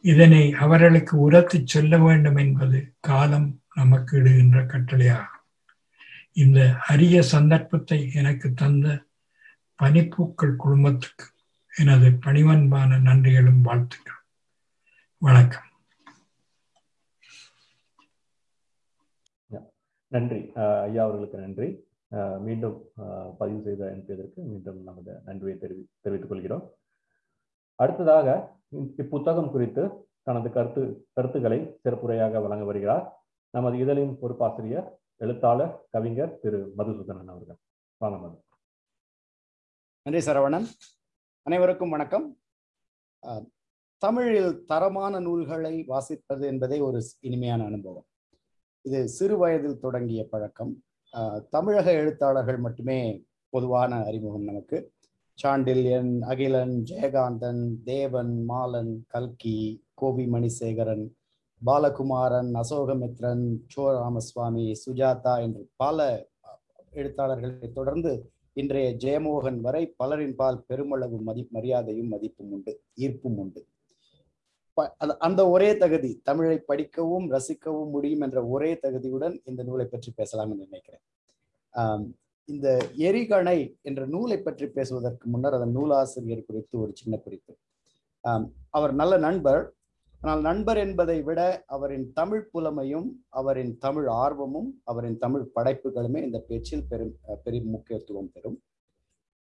[0.00, 5.42] இதனை அவர்களுக்கு உரத்து சொல்ல வேண்டும் என்பது காலம் நமக்கு இடுகின்ற கட்டளையாகும்.
[6.32, 9.04] இந்த அரிய சந்தர்ப்பத்தை எனக்கு தந்த
[9.82, 11.26] பனிப்பூக்கள் குழுமத்துக்கு
[11.76, 14.20] எனது பணிவன்பான நன்றிகளும் வாழ்த்துக்கள்.
[15.18, 15.64] வணக்கம்.
[20.08, 20.52] நன்றி.
[20.54, 21.84] ஐயா அவர்களுக்கு நன்றி.
[22.40, 22.90] மீண்டும்
[23.38, 26.70] பதிவு செய்த அனுப்பியதற்கு மீண்டும் நமது நன்றியை தெரிவி தெரிவித்துக் கொள்கிறோம்.
[27.74, 33.24] அடுத்ததாக இப்புத்தகம் குறித்து தனது கருத்து கருத்துக்களை சிறப்புரையாக வழங்க வருகிறார்.
[33.50, 37.56] நமது இதழின் பொறுப்பாசிரியர் எழுத்தாளர் கவிஞர் திரு மதுசூதனன் அவர்கள்.
[37.96, 38.42] வாங்க மது.
[40.02, 40.66] நன்றி சரவணன்.
[41.42, 42.38] அனைவருக்கும் வணக்கம்.
[43.98, 48.04] தமிழில் தரமான நூல்களை வாசிப்பது என்பதே ஒரு இனிமையான அனுபவம்.
[48.80, 50.82] இது சிறு வயதில் தொடங்கிய பழக்கம்.
[51.12, 54.92] ஆஹ் தமிழக எழுத்தாளர்கள் மட்டுமே பொதுவான அறிமுகம் நமக்கு.
[55.42, 61.16] சாண்டில்யன் அகிலன் ஜெயகாந்தன் தேவன் மாலன் கல்கி கோபி மணிசேகரன்
[61.66, 66.26] பாலகுமாரன் அசோகமித்ரன் சோ ராமசுவாமி சுஜாதா என்று பல
[66.92, 73.66] எழுத்தாளர்களை தொடர்ந்து இன்றைய ஜெயமோகன் வரை பலரின் பால் பெருமளவு மதி மரியாதையும் மதிப்பும் உண்டு ஈர்ப்பும் உண்டு.
[74.74, 80.12] ப- அந்த- அந்த ஒரே தகுதி தமிழை படிக்கவும் ரசிக்கவும் முடியும் என்ற ஒரே தகுதியுடன் இந்த நூலை பற்றி
[80.16, 81.02] பேசலாம் என்று நினைக்கிறேன்.
[82.48, 82.68] இந்த
[83.06, 87.52] எரிகணை என்ற நூலை பற்றி பேசுவதற்கு முன்னர் அதன் நூலாசிரியர் குறித்து ஒரு சின்ன குறிப்பு.
[88.74, 89.62] அவர் நல்ல நண்பர்.
[90.22, 91.40] ஆனால் நண்பர் என்பதை விட
[91.74, 98.30] அவரின் தமிழ் புலமையும் அவரின் தமிழ் ஆர்வமும் அவரின் தமிழ் படைப்புகளுமே இந்த பேச்சில் பெரும் அஹ், பெரும் முக்கியத்துவம்
[98.34, 98.56] பெறும்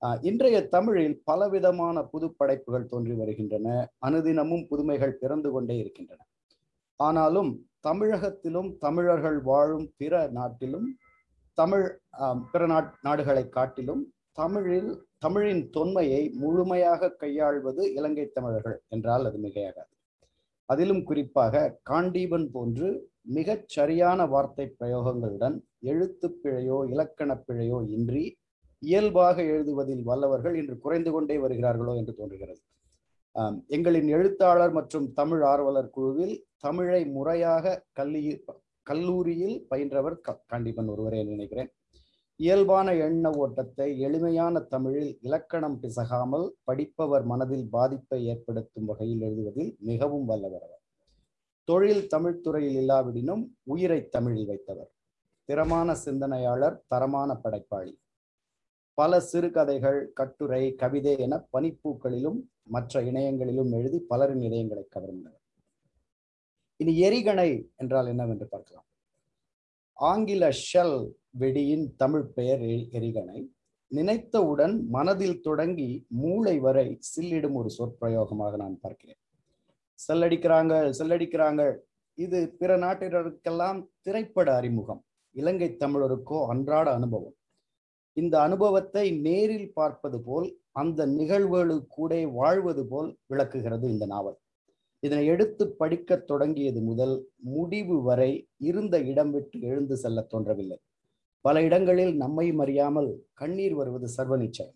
[0.03, 3.67] ஆஹ், இன்றைய தமிழில் பலவிதமான புது படைப்புகள் தோன்றி வருகின்றன.
[4.01, 6.21] அனுதினமும் புதுமைகள் பிறந்து கொண்டே இருக்கின்றன.
[7.01, 7.51] ஆனாலும்
[7.85, 10.89] தமிழகத்திலும் தமிழர்கள் வாழும் பிற நாட்டிலும்
[11.59, 11.87] தமிழ்
[12.19, 14.03] ஆஹ், பிற நாட் நாடுகளை காட்டிலும்
[14.39, 19.91] தமிழில் தமிழின் தொன்மையை முழுமையாக கையாள்வது இலங்கை தமிழர்கள் என்றால் அது மிகையாகாது.
[20.69, 21.55] அதிலும் குறிப்பாக
[21.91, 22.89] காண்டீபன் போன்று
[23.31, 28.25] மிகச் சரியான வார்த்தை பிரயோகங்களுடன் எழுத்துப் பிழையோ இலக்கணப் பிழையோ இன்றி
[28.83, 32.61] இயல்பாக எழுதுவதில் வல்லவர்கள் இன்று குறைந்து கொண்டே வருகிறார்களோ என்று தோன்றுகிறது.
[33.71, 38.41] எங்களின் எழுத்தாளர் மற்றும் தமிழ் ஆர்வலர் குழுவில் தமிழை முறையாக கல்வியில்
[38.83, 40.41] கல்லூரியில் பயின்றவர் க-
[40.87, 41.73] ஒருவரே நினைக்கிறேன்.
[42.37, 50.79] இயல்பான எண்ண ஓட்டத்தை எளிமையான தமிழில் இலக்கணம் பிசகாமல் படிப்பவர் மனதில் பாதிப்பை ஏற்படுத்தும் வகையில் எழுதுவதில் மிகவும் வல்லவர்
[51.65, 54.91] தொழில் தமிழ் துறையில் இல்லாவிடினும் உயிரை தமிழில் வைத்தவர்.
[55.45, 58.01] திறமான சிந்தனையாளர் தரமான படைப்பாளி.
[58.95, 65.40] பல சிறுகதைகள் கட்டுரை கவிதை என பனிப்பூக்களிலும் மற்ற இணையங்களிலும் எழுதி பலரின் இதயங்களை கவர்ந்தனர்.
[66.81, 68.87] இனி எரிகணை என்றால் என்னவென்று பார்க்கலாம்.
[69.99, 70.99] ஆங்கில ஷெல்
[71.41, 72.63] வெடியின் தமிழ் பெயர்
[72.99, 73.41] எரிகணை.
[73.91, 75.91] நினைத்தவுடன் மனதில் தொடங்கி
[76.23, 79.21] மூளை வரை சில்லிடும் ஒரு சொற்பிரயோகமாக நான் பார்க்கிறேன்.
[79.99, 81.63] செல்லடிக்கிறாங்க செல்லடிக்கிறாங்க.
[82.19, 85.03] இது பிற நாட்டினருக்கெல்லாம் திரைப்பட அறிமுகம்.
[85.35, 87.37] இலங்கை தமிழருக்கோ அன்றாட அனுபவம்.
[88.17, 90.49] இந்த அனுபவத்தை நேரில் பார்ப்பது போல்
[90.83, 94.39] அந்த நிகழ்வுகளுக்கூட வாழ்வது போல் விளக்குகிறது இந்த நாவல்.
[95.01, 100.79] இதனை எடுத்து படிக்கத் தொடங்கியது முதல் முடிவு வரை இருந்த இடம் விட்டு எழுந்து செல்ல தோன்றவில்லை.
[101.41, 104.75] பல இடங்களில் நம்மையும் அறியாமல் கண்ணீர் வருவது சர்வ நிச்சயம்.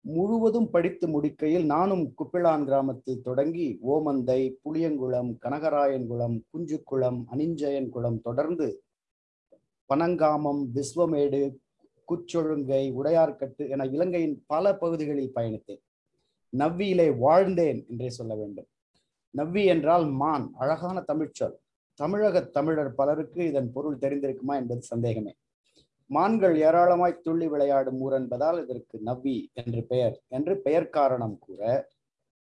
[0.00, 8.84] முழுவதும் படித்து முடிக்கையில் நானும் குப்பிளான் கிராமத்தில் தொடங்கி ஓமந்தை புளியங்குளம் கனகராயன்குளம் குஞ்சுக்குளம் அனிஞ்சயன்குளம் தொடர்ந்து
[9.88, 11.42] பனங்காமம் விஸ்வமேடு
[12.08, 15.82] குச்சொழுங்கை உடையார்கட்டு என இலங்கையின் பல பகுதிகளில் பயணித்தேன்.
[16.56, 18.66] நவ்வியிலே வாழ்ந்தேன் என்றே சொல்ல வேண்டும்.
[19.36, 21.56] நவ்வி என்றால் மான் அழகான தமிழ்ச்சொல்
[21.94, 25.32] தமிழக தமிழர் பலருக்கு இதன் பொருள் தெரிந்திருக்குமா என்பது சந்தேகமே.
[26.06, 30.22] மான்கள் ஏராளமாய் துள்ளி விளையாடும் ஊர் என்பதால் இதற்கு நவ்வி என்று பெயர்.
[30.28, 31.88] என்று பெயர் காரணம் கூற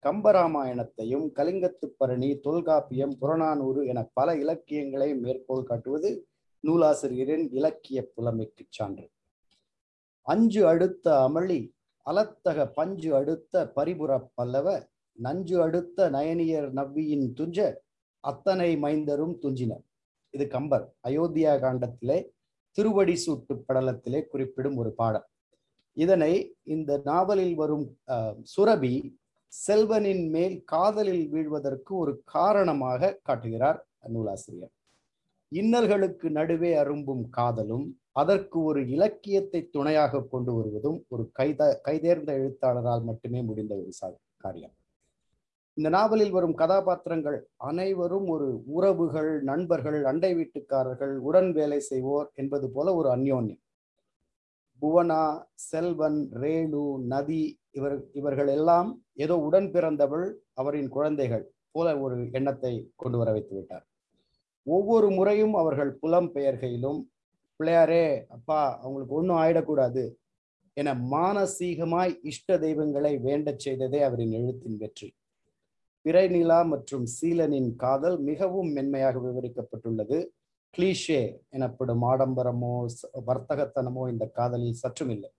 [0.03, 6.27] கம்பராமாயணத்தையும் கலிங்கத்து பரணி தொல்காப்பியம் புறநானூறு என பல இலக்கியங்களை மேற்கோள் காட்டுவது
[6.61, 9.07] நூலாசிரியரின் இலக்கிய புலமைக்கு சான்று.
[10.23, 11.61] அஞ்சு அடுத்த அமளி
[12.07, 17.59] அலத்தக பஞ்சு அடுத்த பரிபுற பல்லவ நஞ்சு அடுத்த நயனியர் நவ்வியின் துஞ்ச
[18.25, 19.85] அத்தனை மைந்தரும் துஞ்சினர்.
[20.35, 20.85] இது கம்பர்.
[21.09, 22.19] அயோத்தியா காண்டத்திலே
[22.79, 25.27] திருவடி சூட்டு படலத்திலே குறிப்பிடும் ஒரு பாடம்
[25.97, 26.33] இதனை
[26.75, 27.87] இந்த நாவலில் வரும்
[28.53, 28.95] சுரபி
[29.53, 33.81] செல்வனின் மேல் காதலில் வீழ்வதற்கு ஒரு காரணமாக காட்டுகிறார்
[34.15, 34.73] நூலாசிரியர்.
[35.53, 37.87] இன்னல்களுக்கு நடுவே அரும்பும் காதலும்
[38.21, 44.09] அதற்கு ஒரு இலக்கியத்தை துணையாக கொண்டு வருவதும் ஒரு கைத கைதேர்ந்த எழுத்தாளரால் மட்டுமே முடிந்த ஒரு சா
[44.45, 44.75] காரியம்.
[45.79, 47.37] இந்த நாவலில் வரும் கதாபாத்திரங்கள்
[47.69, 53.61] அனைவரும் ஒரு உறவுகள் நண்பர்கள் அண்டை வீட்டுக்காரர்கள் உடன் வேலை செய்வோர் என்பது போல ஒரு அந்யோன்யம்.
[54.83, 55.23] புவனா
[55.71, 56.83] செல்வன் ரேணு
[57.13, 58.91] நதி இவர் இவர்கள் எல்லாம்
[59.25, 63.85] ஏதோ உடன் பிறந்தவள் அவரின் குழந்தைகள் போல ஒரு எண்ணத்தை கொண்டு வர வைத்து விட்டார்.
[64.67, 67.01] ஒவ்வொரு முறையும் அவர்கள் புலம் பெயர்கையிலும்
[67.61, 68.05] பிள்ளையாரே
[68.37, 70.05] அப்பா அவங்களுக்கு ஒன்றும் ஆயிடக்கூடாது
[70.77, 75.09] என மானசீகமாய் இஷ்ட தெய்வங்களை வேண்டச் செய்ததே அவரின் எழுத்தின் வெற்றி.
[76.05, 80.19] பிறைநிலா மற்றும் சீலனின் காதல் மிகவும் மென்மையாக விவரிக்கப்பட்டுள்ளது.
[80.75, 82.75] கிளீஷே எனப்படும் ஆடம்பரமோ
[83.29, 85.31] வர்த்தகத்தனமோ இந்த காதலில் சற்றும் இல்லை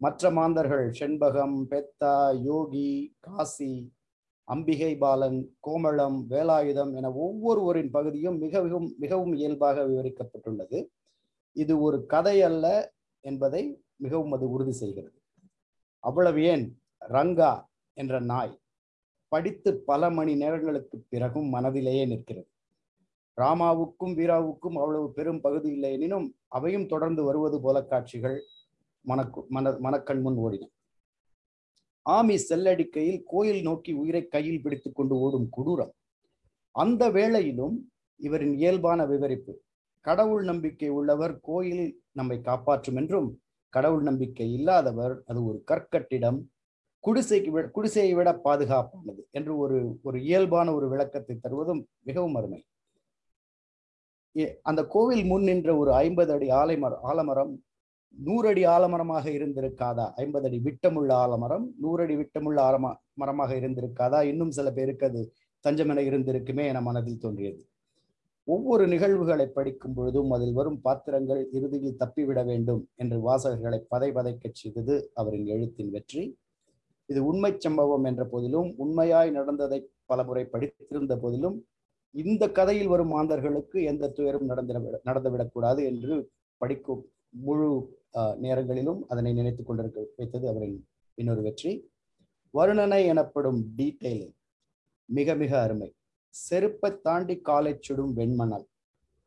[0.00, 2.14] மற்ற மாந்தர்கள் செண்பகம் பெத்தா
[2.48, 2.88] யோகி
[3.20, 3.72] காசி
[4.48, 10.78] அம்பிகை பாலன் கோமளம் வேலாயுதம் என ஒவ்வொருவரின் பகுதியும் மிகவும் மிகவும் இயல்பாக விவரிக்கப்பட்டுள்ளது.
[11.56, 12.66] இது ஒரு கதை அல்ல
[13.24, 13.62] என்பதை
[13.96, 15.18] மிகவும் அது உறுதி செய்கிறது.
[16.04, 16.66] அவ்வளவு ஏன்?
[17.14, 17.52] ரங்கா
[17.96, 18.54] என்ற நாய்.
[19.28, 22.48] படித்து பல மணி நேரங்களுக்கு பிறகும் மனதிலேயே நிற்கிறது.
[23.36, 28.38] ராமாவுக்கும் வீராவுக்கும் அவ்வளவு பெரும் பகுதி இல்லை எனினும் அவையும் தொடர்ந்து வருவது போல காட்சிகள்
[29.04, 30.64] மனக்கு மன மனக்கண் முன் ஓடின.
[32.10, 35.92] ஆமி செல்லடிக்கையில் கோயில் நோக்கி உயிரை கையில் பிடித்துக் கொண்டு ஓடும் கொடூரம்.
[36.70, 37.76] அந்த வேளையிலும்
[38.16, 39.52] இவரின் இயல்பான விவரிப்பு
[40.00, 46.38] கடவுள் நம்பிக்கை உள்ளவர் கோயில் நம்மை காப்பாற்றும் என்றும் கடவுள் நம்பிக்கை இல்லாதவர் அது ஒரு கற்கட்டிடம்
[47.04, 52.60] குடிசைக்கு விட குடிசையை விட பாதுகாப்பானது என்று ஒரு ஒரு இயல்பான ஒரு விளக்கத்தை தருவதும் மிகவும் அருமை.
[54.68, 57.52] அந்த கோவில் முன் நின்ற ஒரு ஐம்பது அடி ஆலைமர ஆலமரம்
[58.16, 60.06] நூறடி ஆலமரமாக இருந்திருக்காதா?
[60.22, 64.20] ஐம்பது அடி விட்டமுள்ள ஆலமரம் நூறடி விட்டமுள்ள ஆலம மரமாக இருந்திருக்காதா?
[64.30, 65.20] இன்னும் சில பேருக்கு அது
[65.64, 67.62] தஞ்சமென இருந்திருக்குமே என மனதில் தோன்றியது.
[68.48, 74.96] ஒவ்வொரு நிகழ்வுகளை படிக்கும் பொழுதும் அதில் வரும் பாத்திரங்கள் இறுதியில் தப்பிவிட வேண்டும் என்று வாசகர்களை பதை பதைக்கச் செய்தது
[75.20, 76.24] அவரின் எழுத்தின் வெற்றி.
[77.10, 79.78] இது உண்மை சம்பவம் என்ற போதிலும் உண்மையாய் நடந்ததை
[80.10, 81.56] பலமுறை படித்திருந்த போதிலும்
[82.14, 86.14] இந்த கதையில் வரும் மாந்தர்களுக்கு எந்த துயரும் நடந்திட நடந்துவிடக்கூடாது என்று
[86.60, 87.02] படிக்கும்
[87.44, 87.70] முழு
[88.44, 90.76] நேரங்களிலும் அதனை நினைத்து கொண்டிருக்க வைத்தது அவரின்
[91.18, 91.72] இன்னொரு வெற்றி.
[92.54, 94.28] வருணனை எனப்படும் டீட்டெயில்
[95.08, 95.88] மிக மிக அருமை.
[96.34, 98.66] செருப்பை தாண்டி காலை சுடும் வெண்மணல்.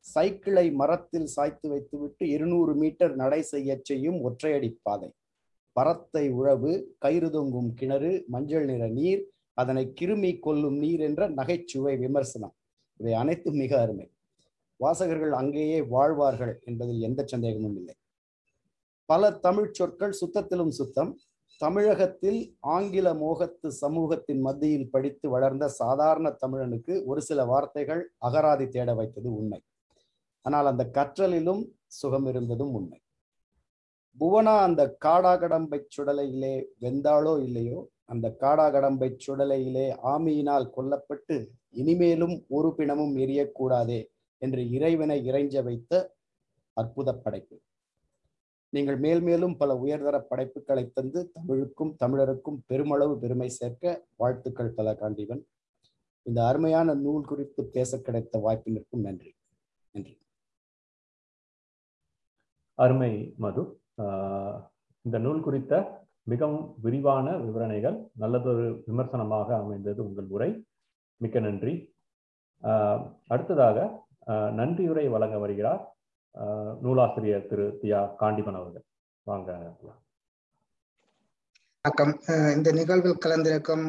[0.06, 5.10] சைக்கிளை மரத்தில் சாய்த்து வைத்துவிட்டு இருநூறு மீட்டர் நடை செய்ய செய்யும் ஒற்றையடி பாதை.
[5.78, 6.72] பரத்தை உழவு
[7.04, 9.22] கயிறு தொங்கும் கிணறு மஞ்சள் நிற நீர்
[9.62, 12.54] அதனை கிருமி கொல்லும் நீர் என்ற நகைச்சுவை விமர்சனம்.
[13.00, 14.08] இவை அனைத்தும் மிக அருமை.
[14.80, 17.96] வாசகர்கள் அங்கேயே வாழ்வார்கள் என்பதில் எந்த சந்தேகமும் இல்லை.
[19.10, 21.12] பல தமிழ் சொற்கள் சுத்தத்திலும் சுத்தம்.
[21.62, 29.30] தமிழகத்தில் ஆங்கில மோகத்து சமூகத்தின் மத்தியில் படித்து வளர்ந்த சாதாரண தமிழனுக்கு ஒரு சில வார்த்தைகள் அகராதி தேட வைத்தது
[29.34, 29.60] உண்மை.
[30.46, 31.64] ஆனால் அந்த கற்றலிலும்
[32.00, 33.00] சுகம் இருந்ததும் உண்மை.
[34.20, 41.38] புவனா அந்த காடாகடம்பை சுடலையிலே வெந்தாளோ இல்லையோ அந்த காடாகடம்பை சுடலையிலே ஆமியினால் கொல்லப்பட்டு
[41.72, 44.00] இனிமேலும் ஒரு பிணமும் எரியக்கூடாதே
[44.42, 46.16] என்று இறைவனை இறைஞ்ச வைத்த
[46.74, 47.56] அற்புத படைப்பு.
[48.74, 55.42] நீங்கள் மேல் மேலும் பல உயர்தர படைப்புகளை தந்து தமிழுக்கும் தமிழருக்கும் பெருமளவு பெருமை சேர்க்க வாழ்த்துக்கள் பல காண்டிவன்
[56.26, 59.32] இந்த அருமையான நூல் குறித்து பேச கிடைத்த வாய்ப்பினருக்கும் நன்றி.
[59.92, 60.16] நன்றி.
[62.76, 63.82] அருமை மது.
[65.06, 65.74] இந்த நூல் குறித்த
[66.32, 70.50] மிகவும் விரிவான விவரணைகள் நல்லதொரு விமர்சனமாக அமைந்தது உங்கள் உரை.
[71.22, 71.74] மிக்க நன்றி.
[73.34, 73.78] அடுத்ததாக
[74.60, 75.82] நன்றியுரை வழங்க வருகிறார்
[76.86, 78.86] நூலாசிரியர் திரு தியா காண்டிமன் அவர்கள்.
[79.28, 79.50] வாங்க
[81.86, 82.14] வணக்கம்.
[82.58, 83.86] இந்த நிகழ்வில் கலந்திருக்கும்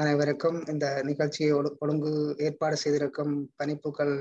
[0.00, 1.52] அனைவருக்கும் இந்த நிகழ்ச்சியை
[1.82, 2.12] ஒழுங்கு
[2.46, 4.14] ஏற்பாடு செய்திருக்கும் பணிப்புகள்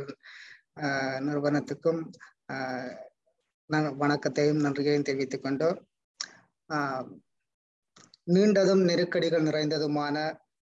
[1.25, 2.01] நிறுவனத்துக்கும்
[3.69, 5.85] வணக்கத்தையும் நன்றியையும் தெரிவித்துக் கொண்டு
[8.31, 10.15] நீண்டதும் நெருக்கடிகள் நிறைந்ததுமான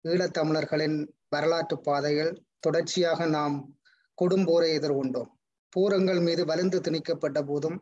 [0.04, 3.74] ஈழத்தமிழர்களின் வரலாற்று பாதையில் தொடர்ச்சியாக நாம்
[4.22, 5.30] கொடும்போரை எதிர்கொண்டோம்.
[5.70, 7.78] பூரங்கள் மீது வலிந்து திணிக்கப்பட்ட போதும்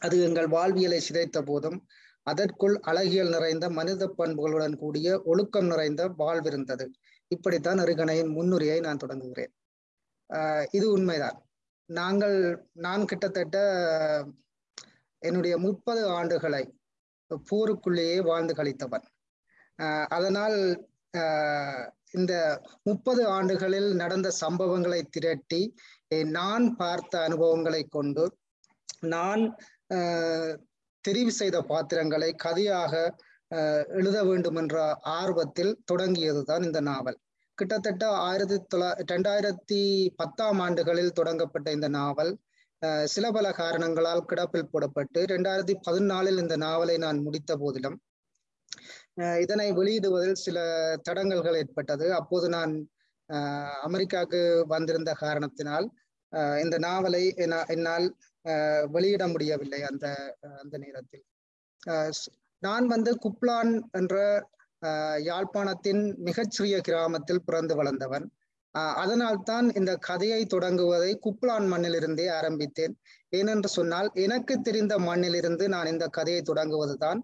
[0.00, 1.86] அது எங்கள் வாழ்வியலை சிதைத்த போதும்
[2.22, 6.86] அதற்குள் அழகியல் நிறைந்த மனித பண்புகளுடன் கூடிய ஒழுக்கம் நிறைந்த வாழ்விருந்தது
[7.28, 9.52] இப்படித்தான் அருகணையின் முன்னுரையை நான் தொடங்குகிறேன்.
[10.32, 11.49] ஆஹ் இது உண்மைதான்.
[11.98, 12.36] நாங்கள்
[12.86, 13.58] நான் கிட்டத்தட்ட
[15.22, 16.62] என்னுடைய முப்பது ஆண்டுகளை
[17.50, 19.06] போருக்குள்ளேயே வாழ்ந்து கழித்தவன்.
[20.16, 20.58] அதனால்
[22.18, 22.34] இந்த
[22.88, 25.62] முப்பது ஆண்டுகளில் நடந்த சம்பவங்களை திரட்டி
[26.38, 28.24] நான் பார்த்த அனுபவங்களை கொண்டு
[29.14, 29.42] நான்
[31.04, 32.94] தெரிவு செய்த பாத்திரங்களை கதையாக
[33.98, 34.76] எழுத வேண்டும் என்ற
[35.18, 37.18] ஆர்வத்தில் தொடங்கியதுதான் இந்த நாவல்.
[37.60, 39.80] கிட்டத்தட்ட ஆயிரத்தி தொள்ளா ரெண்டாயிரத்தி
[40.20, 42.32] பத்தாம் ஆண்டுகளில் தொடங்கப்பட்ட இந்த நாவல்
[43.04, 47.96] சில பல காரணங்களால் கிடப்பில் போடப்பட்டு ரெண்டாயிரத்தி பதினாலில் இந்த நாவலை நான் முடித்த போதிலும்
[49.42, 50.58] இதனை வெளியிடுவதில் சில
[51.08, 52.06] தடங்கல்கள் ஏற்பட்டது.
[52.18, 52.72] அப்போது நான்
[53.88, 54.40] அமெரிக்காவுக்கு
[54.74, 55.86] வந்திருந்த காரணத்தினால்
[56.62, 57.22] இந்த நாவலை
[57.74, 58.06] என்னால்
[58.94, 60.06] வெளியிட முடியவில்லை அந்த
[60.62, 61.24] அந்த நேரத்தில்.
[62.62, 64.16] நான் வந்து குப்லான் என்ற
[65.28, 68.26] யாழ்ப்பாணத்தின் மிகச்சிறிய கிராமத்தில் பிறந்து வளர்ந்தவன்.
[69.02, 72.94] அதனால் தான் இந்த கதையை தொடங்குவதை குப்லான் மண்ணிலிருந்தே ஆரம்பித்தேன்.
[73.38, 77.20] ஏனென்று சொன்னால் எனக்கு தெரிந்த மண்ணிலிருந்து நான் இந்த கதையை தொடங்குவதுதான்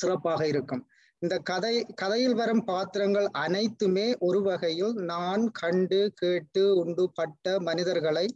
[0.00, 0.82] சிறப்பாக இருக்கும்.
[1.22, 8.26] இந்த கதை கதையில் வரும் பாத்திரங்கள் அனைத்துமே ஒரு வகையில் நான் கண்டு கேட்டு உண்டு பட்ட மனிதர்களை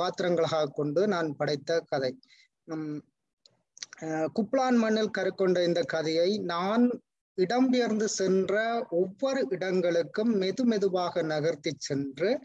[0.00, 2.12] பாத்திரங்களாக கொண்டு நான் படைத்த கதை.
[4.36, 6.84] குப்லான் மண்ணில் கருக்கொண்ட இந்த கதையை நான்
[7.36, 12.40] இடம்பெயர்ந்து சென்ற ஒவ்வொரு இடங்களுக்கும் மெது மெதுவாக நகர்த்தி சென்று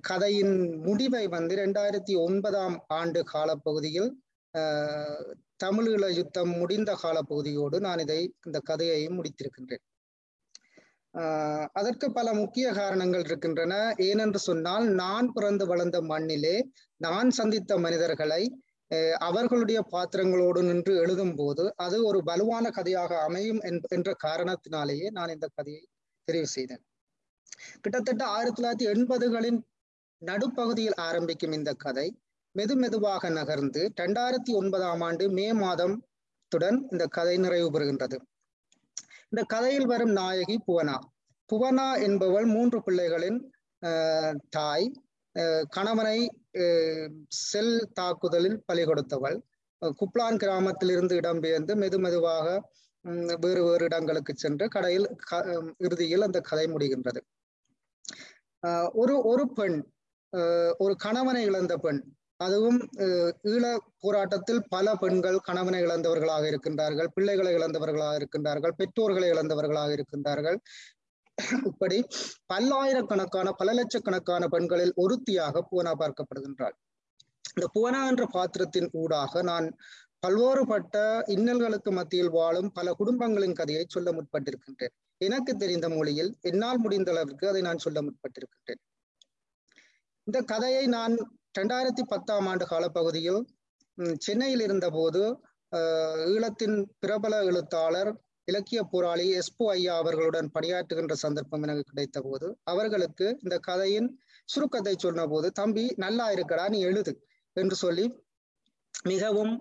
[0.00, 4.10] கதையின் முடிவை வந்து இரண்டாயிரத்தி ஒன்பதாம் ஆண்டு காலப்பகுதியில்
[5.64, 9.84] தமிழீழ யுத்தம் முடிந்த காலப்பகுதியோடு நான் இதை இந்த கதையையும் முடித்திருக்கின்றேன்.
[11.14, 13.94] ஆஹ் அதற்கு பல முக்கிய காரணங்கள் இருக்கின்றன.
[13.98, 16.56] ஏனென்று சொன்னால் நான் பிறந்து வளர்ந்த மண்ணிலே
[16.96, 18.42] நான் சந்தித்த மனிதர்களை
[19.18, 23.60] அவர்களுடைய பாத்திரங்களோடு நின்று எழுதும் போது அது ஒரு வலுவான கதையாக அமையும்
[23.96, 25.82] என்ற காரணத்தினாலேயே நான் இந்த கதையை
[26.28, 26.82] தெரிவு செய்தேன்.
[27.80, 29.58] கிட்டத்தட்ட ஆயிரத்தி தொள்ளாயிரத்தி எண்பதுகளின்
[30.22, 32.06] நடுப்பகுதியில் ஆரம்பிக்கும் இந்த கதை
[32.54, 38.16] மெது மெதுவாக நகர்ந்து இரண்டாயிரத்தி ஒன்பதாம் ஆண்டு மே மாதத்துடன் இந்த கதை நிறைவு பெறுகின்றது.
[39.30, 40.96] இந்த கதையில் வரும் நாயகி புவனா.
[41.48, 43.38] புவனா என்பவள் மூன்று பிள்ளைகளின்
[44.48, 44.86] தாய்.
[45.76, 46.18] கணவனை
[47.48, 49.38] செல் தாக்குதலில் பலி கொடுத்தவள்.
[50.00, 52.46] குப்லான் கிராமத்திலிருந்து இடம்பெயர்ந்து மெது மெதுவாக
[53.44, 55.08] வேறு வேறு இடங்களுக்கு சென்று கடையில்
[55.86, 57.20] இறுதியில் அந்த கதை முடிகின்றது.
[59.02, 59.78] ஒரு ஒரு பெண்
[60.84, 62.00] ஒரு கணவனை இழந்த பெண்
[62.44, 62.80] அதுவும்
[63.52, 63.64] ஈழ
[64.04, 70.58] போராட்டத்தில் பல பெண்கள் கணவனை இழந்தவர்களாக இருக்கின்றார்கள் பிள்ளைகளை இழந்தவர்களாக இருக்கின்றார்கள் பெற்றோர்களை இழந்தவர்களாக இருக்கின்றார்கள்.
[71.68, 71.98] இப்படி
[72.52, 76.76] பல்லாயிரக்கணக்கான பல லட்சக்கணக்கான பெண்களில் ஒருத்தியாக பூனா பார்க்கப்படுகின்றாள்.
[77.54, 79.66] இந்த பூனா என்ற பாத்திரத்தின் ஊடாக நான்
[80.24, 80.96] பல்வேறுபட்ட
[81.34, 84.94] இன்னல்களுக்கு மத்தியில் வாழும் பல குடும்பங்களின் கதையை சொல்ல முற்பட்டிருக்கின்றேன்.
[85.20, 88.80] எனக்கு தெரிந்த மொழியில் என்னால் முடிந்த அளவிற்கு அதை நான் சொல்ல முற்பட்டிருக்கின்றேன்.
[90.26, 91.14] இந்த கதையை நான்
[91.58, 93.40] இரண்டாயிரத்தி பத்தாம் ஆண்டு காலப்பகுதியில்
[94.24, 95.22] சென்னையில் இருந்தபோது
[96.32, 98.10] ஈழத்தின் பிரபல எழுத்தாளர்
[98.48, 104.08] இலக்கிய போராளி எஸ்போ ஐயா அவர்களுடன் பணியாற்றுகின்ற சந்தர்ப்பம் எனக்கு கிடைத்த போது அவர்களுக்கு இந்த கதையின்
[104.48, 107.12] சுருக்கத்தை சொன்ன போது தம்பி நல்லா இருக்கடா நீ எழுது
[107.56, 108.04] என்று சொல்லி
[109.12, 109.54] மிகவும்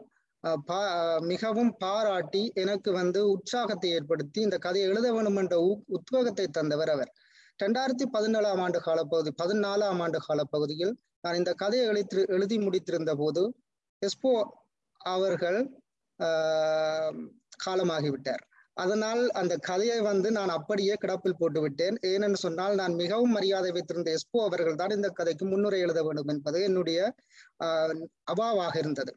[1.32, 5.56] மிகவும் பாராட்டி எனக்கு வந்து உற்சாகத்தை ஏற்படுத்தி இந்த கதையை எழுத வேண்டும் என்ற
[5.98, 7.12] உத்வேகத்தை தந்தவர் அவர்.
[7.60, 10.94] ரெண்டாயிரத்தி பதினேழாம் ஆண்டு காலப்பகுதி பதினாலாம் ஆண்டு காலப்பகுதியில்
[11.24, 13.44] நான் இந்த கதையை எழுத்து எழுதி முடித்திருந்த போது
[14.02, 14.34] எஸ்போ
[15.16, 15.60] அவர்கள்
[17.66, 18.44] காலமாகிவிட்டார்.
[18.78, 21.98] அதனால் அந்த கதையை வந்து நான் அப்படியே கிடப்பில் போட்டு விட்டேன்.
[22.12, 26.60] ஏனென்று சொன்னால் நான் மிகவும் மரியாதை வைத்திருந்த எஸ்போ அவர்கள் தான் இந்த கதைக்கு முன்னுரை எழுத வேண்டும் என்பது
[26.70, 27.00] என்னுடைய
[28.34, 29.14] அபாவாக இருந்தது.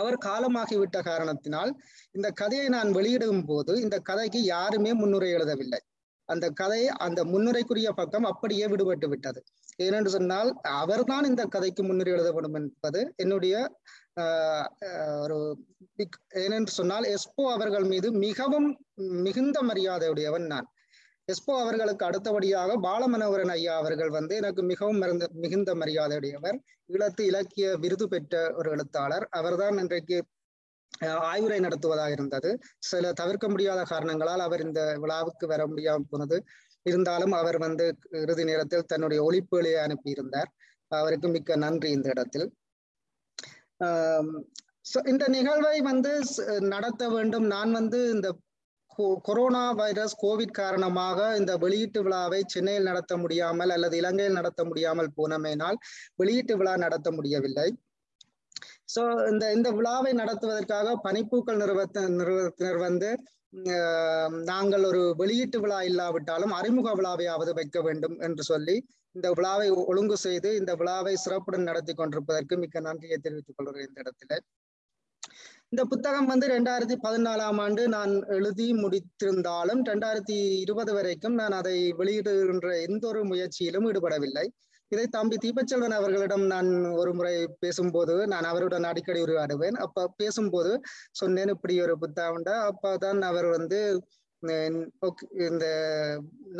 [0.00, 1.70] அவர் காலமாகிவிட்ட காரணத்தினால்
[2.16, 5.80] இந்த கதையை நான் வெளியிடும் போது இந்த கதைக்கு யாருமே முன்னுரை எழுதவில்லை.
[6.28, 9.40] அந்த கதை அந்த முன்னுரைக்குரிய பக்கம் அப்படியே விடுபட்டு விட்டது.
[9.86, 10.50] ஏனென்று சொன்னால்
[10.82, 13.54] அவர்தான் இந்த கதைக்கு முன்னுரை எழுத வேண்டும் என்பது என்னுடைய
[15.24, 15.38] ஒரு
[16.42, 18.68] ஏனென்று சொன்னால் எஸ்போ அவர்கள் மீது மிகவும்
[19.26, 20.68] மிகுந்த மரியாதையுடையவன் நான்.
[21.28, 26.58] எஸ்போ அவர்களுக்கு அடுத்தபடியாக பாலமனோகரன் ஐயா அவர்கள் வந்து எனக்கு மிகவும் மறந்த மிகுந்த மரியாதையுடையவர்
[26.90, 29.26] ஈழத்து இலக்கிய விருது பெற்ற ஒரு எழுத்தாளர்.
[29.30, 30.18] அவர்தான் இன்றைக்கு
[31.30, 32.50] ஆய்வுரை நடத்துவதாக இருந்தது.
[32.90, 36.38] சில தவிர்க்க முடியாத காரணங்களால் அவர் இந்த விழாவுக்கு வர முடியாமல் போனது.
[36.86, 37.84] இருந்தாலும் அவர் வந்து
[38.22, 40.50] இறுதி நேரத்தில் தன்னுடைய ஒளிப்புகளை அனுப்பியிருந்தார்.
[40.92, 42.46] அவருக்கு மிக்க நன்றி இந்த இடத்தில்.
[45.12, 46.12] இந்த நிகழ்வை வந்து
[46.74, 47.46] நடத்த வேண்டும்.
[47.54, 48.28] நான் வந்து இந்த
[49.26, 55.78] கொரோனா வைரஸ் கோவிட் காரணமாக இந்த வெளியீட்டு விழாவை சென்னையில் நடத்த முடியாமல் அல்லது இலங்கையில் நடத்த முடியாமல் போனமையினால்
[56.20, 57.68] வெளியீட்டு விழா நடத்த முடியவில்லை.
[58.94, 63.10] சோ இந்த இந்த விழாவை நடத்துவதற்காக பனிப்பூக்கள் நிறுவத்த நிறுவனத்தினர் வந்து
[64.50, 68.76] நாங்கள் ஒரு வெளியீட்டு விழா இல்லாவிட்டாலும் அறிமுக விழாவையாவது வைக்க வேண்டும் என்று சொல்லி
[69.14, 74.34] இந்த விழாவை ஒழுங்கு செய்து இந்த விழாவை சிறப்புடன் நடத்தி கொண்டிருப்பதற்கு மிக்க நன்றியை தெரிவித்துக் கொள்கிறேன் இந்த இடத்துல.
[75.72, 82.70] இந்த புத்தகம் வந்து ரெண்டாயிரத்தி பதினாலாம் ஆண்டு நான் எழுதி முடித்திருந்தாலும் ரெண்டாயிரத்தி இருபது வரைக்கும் நான் அதை வெளியிடுகின்ற
[82.86, 84.44] எந்த ஒரு முயற்சியிலும் ஈடுபடவில்லை.
[84.92, 90.72] இதை தம்பி தீபச்செல்வன் அவர்களிடம் நான் ஒரு முறை பேசும்போது நான் அவருடன் அடிக்கடி உருவாடுவேன் அப்ப பேசும்போது
[91.12, 93.80] சொன்னேன் இப்படி ஒரு புத்தகம் அப்பதான் அவர் வந்து
[94.42, 95.64] இந்த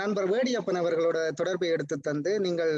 [0.01, 2.73] நண்பர் வேடியப்பன் அவர்களோட தொடர்பை எடுத்து தந்து நீங்கள்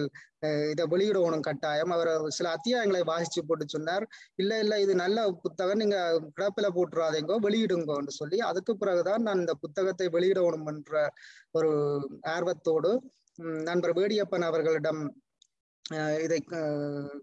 [0.73, 1.93] இதை வெளியிடணும் கட்டாயம்.
[1.97, 4.05] அவர் சில அத்தியாயங்களை வாசிச்சு போட்டு சொன்னார்.
[4.35, 5.81] இல்ல இல்ல இது நல்ல புத்தகம்.
[5.83, 5.99] நீங்க
[6.39, 10.95] கிடப்பில போட்டுறாதீங்கோ வெளியிடுங்கோன்னு சொல்லி அதுக்கு பிறகுதான் நான் இந்த புத்தகத்தை வெளியிடணும் என்ற
[11.59, 11.73] ஒரு
[12.37, 12.93] ஆர்வத்தோடு
[13.69, 15.03] நண்பர் வேடியப்பன் அவர்களிடம்
[16.25, 16.39] இதை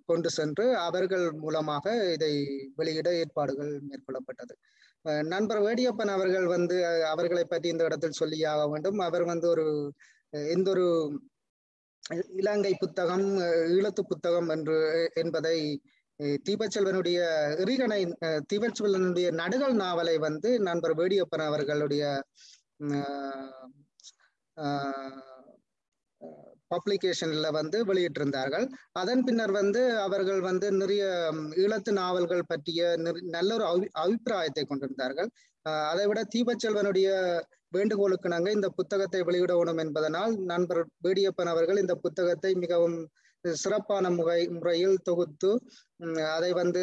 [0.05, 2.33] கொண்டு சென்று அவர்கள் மூலமாக இதை
[2.75, 4.53] வெளியிட ஏற்பாடுகள் மேற்கொள்ளப்பட்டது.
[5.05, 8.99] நண்பர் வேடியப்பன் அவர்கள் வந்து அவர்களை பற்றி இந்த இடத்தில் சொல்லியாக வேண்டும்.
[8.99, 9.65] அவர் வந்து ஒரு
[10.53, 10.85] எந்த ஒரு
[12.39, 13.25] இலங்கை புத்தகம்
[13.75, 14.77] ஈழத்து புத்தகம் என்று
[15.13, 15.57] என்பதை
[16.47, 17.19] தீபச்செல்வனுடைய
[17.63, 17.99] எரிகணை
[18.53, 22.03] தீபச்செல்வனுடைய நடுகள் நாவலை வந்து நண்பர் வேடியப்பன் அவர்களுடைய
[26.71, 28.65] பப்ளிகேஷன்ல வந்து வெளியிட்டிருந்தார்கள்.
[29.01, 31.03] அதன் பின்னர் வந்து அவர்கள் வந்து நிறைய
[31.63, 32.81] ஈழத்து நாவல்கள் பற்றிய
[33.37, 33.65] நல்ல ஒரு
[34.03, 35.29] அபிப்பிராயத்தை கொண்டிருந்தார்கள்.
[35.91, 37.07] அதை விட தீபச்செல்வனுடைய
[37.77, 42.97] வேண்டுகோளுக்கு நாங்கள் இந்த புத்தகத்தை வெளியிடணும் என்பதனால் நண்பர் வேடியப்பன் அவர்கள் இந்த புத்தகத்தை மிகவும்
[43.45, 45.51] சிறப்பான முறை முறையில் தொகுத்து
[46.35, 46.81] அதை வந்து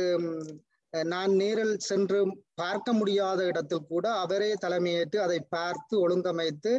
[1.05, 2.19] நான் நேரில் சென்று
[2.63, 6.73] பார்க்க முடியாத இடத்தில் கூட அவரே தலைமையேற்று அதை பார்த்து ஒழுங்கமைத்து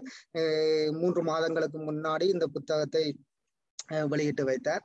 [1.00, 3.06] மூன்று மாதங்களுக்கு முன்னாடி இந்த புத்தகத்தை
[4.12, 4.84] வெளியிட்டு வைத்தார்.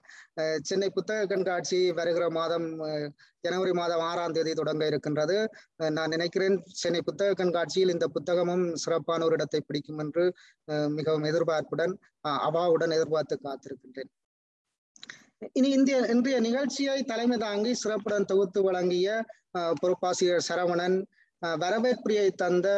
[0.69, 2.67] சென்னை புத்தக கண்காட்சி வருகிற மாதம்
[3.45, 5.37] ஜனவரி மாதம் ஆறாம் தேதி தொடங்க இருக்கின்றது.
[5.97, 10.27] நான் நினைக்கிறேன் சென்னை புத்தக கண்காட்சியில் இந்த புத்தகமும் சிறப்பான ஒரு இடத்தை பிடிக்கும் என்று
[10.99, 11.95] மிகவும் எதிர்பார்ப்புடன்
[12.49, 14.13] அவாவுடன் எதிர்பார்த்து காத்திருக்கின்றேன்.
[15.59, 19.09] இனி இந்திய இன்றைய நிகழ்ச்சியை தலைமை தாங்கி சிறப்புடன் தொகுத்து வழங்கிய
[19.81, 20.97] பொறுப்பாசிரியர் சரவணன்
[21.63, 22.69] வரவேற்பிரியை தந்த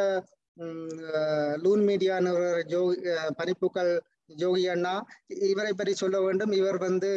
[1.65, 2.97] லூன் மீடியா நிறுவனர் ஜோகி
[3.39, 3.93] பணிப்புகள்
[4.41, 4.93] ஜோகி அண்ணா.
[5.51, 6.53] இவரை பற்றி சொல்ல வேண்டும்.
[6.61, 7.11] இவர் வந்து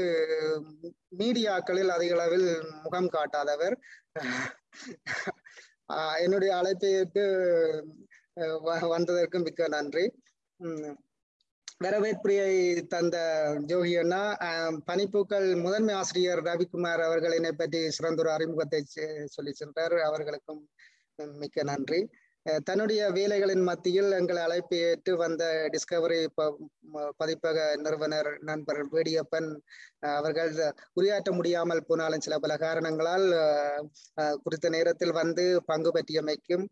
[1.19, 2.47] மீடியாக்களில் அதிக அளவில்
[2.83, 3.75] முகம் காட்டாதவர்.
[6.23, 7.25] என்னுடைய அழைப்பைக்கு
[8.95, 10.05] வந்ததற்கு மிக்க நன்றி.
[11.83, 12.51] வரவேற்புரையை
[12.87, 13.17] தந்த
[13.67, 14.21] ஜோகி அண்ணா
[14.87, 18.79] பனிப்பூக்கள் முதன்மை ஆசிரியர் ரவிக்குமார் அவர்களினை பற்றி பற்றி சிறந்தொரு அறிமுகத்தை
[19.25, 19.95] சொல்லி சென்றார்.
[19.99, 20.61] அவர்களுக்கும்
[21.41, 21.99] மிக்க நன்றி.
[22.65, 25.43] தன்னுடைய வேலைகளின் மத்தியில் எங்களை அழைப்பு ஏற்று வந்த
[25.73, 26.19] டிஸ்கவரி
[27.19, 29.49] பதிப்பக நிறுவனர் நண்பர் வேடியப்பன்
[30.11, 30.51] அவர்கள்
[30.93, 33.25] உரையாற்ற முடியாமல் போனாலும் சில பல காரணங்களால்
[34.43, 36.65] குறித்த நேரத்தில் வந்து பங்கு பற்றியமைக்கும்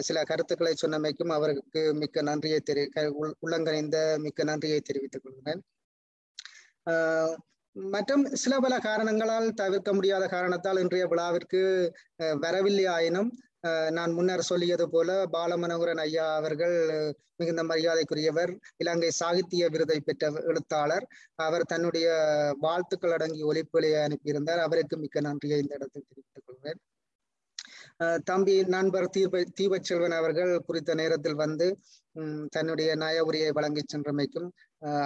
[0.00, 2.84] சில கருத்துக்களை சொன்னமைக்கும் அவருக்கு மிக்க நன்றியை தெரி
[3.40, 5.62] உள்ளங்கணிந்த மிக்க நன்றியை தெரிவித்துக் கொள்கிறேன்.
[7.76, 11.60] மற்றும் சில பல காரணங்களால் தவிர்க்க முடியாத காரணத்தால் இன்றைய விழாவிற்கு
[12.40, 13.30] வரவில்லை ஆயினும்
[13.96, 16.76] நான் முன்னர் சொல்லியது போல பாலமனோகரன் ஐயா அவர்கள்
[17.40, 21.04] மிகுந்த மரியாதைக்குரியவர் இலங்கை சாகித்ய விருதை பெற்ற எழுத்தாளர்.
[21.46, 22.08] அவர் தன்னுடைய
[22.60, 24.62] வாழ்த்துக்கள் அடங்கி ஒலிப்புகளை அனுப்பியிருந்தார்.
[24.66, 26.80] அவருக்கு மிக்க நன்றியை இந்த இடத்தில் தெரிவித்துக் கொள்வேன்.
[28.30, 31.66] தம்பி நண்பர் தீப தீபச்செல்வன் அவர்கள் குறித்த நேரத்தில் வந்து
[32.50, 34.48] தன்னுடைய நய உரையை வழங்கி சென்றமைக்கும்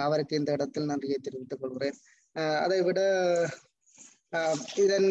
[0.05, 1.97] அவருக்கு இந்த இடத்தில் நன்றியை தெரிவித்துக் கொள்கிறேன்.
[2.63, 2.99] அதை விட
[4.83, 5.09] இதன்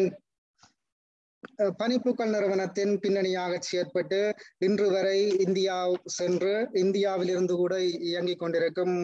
[1.79, 4.19] பனிப்பூக்கள் நிறுவனத்தின் பின்னணியாக செயற்பட்டு
[4.65, 5.77] இன்று வரை இந்தியா
[6.17, 7.75] சென்று இந்தியாவிலிருந்து கூட
[8.09, 8.95] இயங்கிக் கொண்டிருக்கும்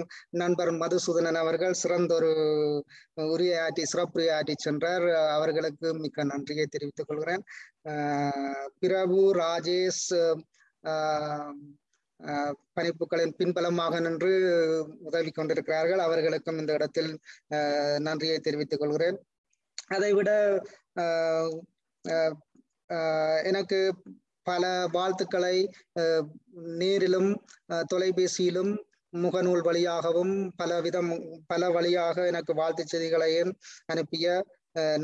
[0.41, 2.31] நண்பர் மதுசூதனன் அவர்கள் சிறந்த சிறந்தொரு
[3.33, 5.05] உரையாற்றி சிறப்புரையாற்றி சென்றார்.
[5.35, 7.43] அவர்களுக்கு மிக்க நன்றியை தெரிவித்துக் கொள்கிறேன்.
[8.81, 10.07] பிரபு ராஜேஷ்
[12.75, 14.31] பணிப்புகளின் பின்பலமாக நின்று
[15.09, 16.01] உதவி கொண்டிருக்கிறார்கள்.
[16.07, 17.11] அவர்களுக்கும் இந்த இடத்தில்
[18.07, 19.17] நன்றியை தெரிவித்துக் கொள்கிறேன்.
[19.95, 20.31] அதைவிட
[23.49, 23.79] எனக்கு
[24.47, 25.57] பல வாழ்த்துக்களை
[26.81, 27.29] நேரிலும்
[27.93, 28.71] தொலைபேசியிலும்
[29.23, 31.11] முகநூல் வழியாகவும் பல விதம்
[31.51, 33.51] பல வழியாக எனக்கு வாழ்த்து செய்திகளையும்
[33.85, 34.27] அனுப்பிய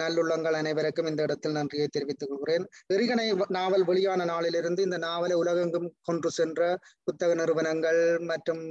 [0.02, 2.66] நல்லுள்ளங்கள் அனைவருக்கும் இந்த இடத்தில் நன்றியை தெரிவித்துக் கொள்கிறேன்.
[2.94, 3.26] எரிகணை
[3.58, 6.62] நாவல் வெளியான நாளிலிருந்து இந்த நாவலை உலகெங்கும் கொன்று சென்ற
[7.04, 8.64] புத்தக நிறுவனங்கள் மற்றும்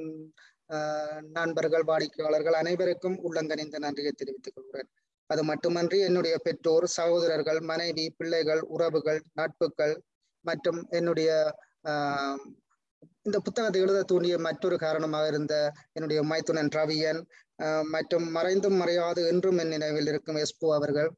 [1.39, 4.91] நண்பர்கள் வாடிக்கையாளர்கள் அனைவருக்கும் உள்ளங்கனிந்த நன்றியை தெரிவித்துக் கொள்கிறேன்.
[5.31, 9.95] அது மட்டுமன்றி என்னுடைய பெற்றோர் சகோதரர்கள் மனைவி பிள்ளைகள் உறவுகள் நட்புகள்
[10.45, 11.31] மற்றும் என்னுடைய
[13.27, 15.55] இந்த புத்தகத்தை எழுத தூண்டிய மற்றொரு காரணமாக இருந்த
[15.93, 17.21] என்னுடைய மைத்துனன் ரவியன்
[17.91, 21.11] மற்றும் மறைந்தும் மறையாது என்றும் என் நினைவில் இருக்கும் எஸ்போ அவர்கள்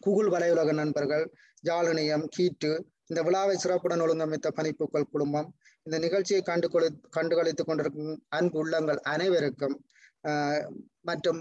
[0.00, 1.24] கூகுள் வலையுலக நண்பர்கள்
[1.64, 2.70] ஜாலனியம் கீட்டு
[3.06, 5.48] இந்த விழாவை சிறப்புடன் ஒழுங்கமைத்த பணிப்புக்கள் குழுமம்
[5.86, 9.76] இந்த நிகழ்ச்சியை கண்டு கொளி கண்டுகளித்துக் கொண்டிருக்கும் அன்பு உள்ளங்கள் அனைவருக்கும்
[11.02, 11.40] மற்றும்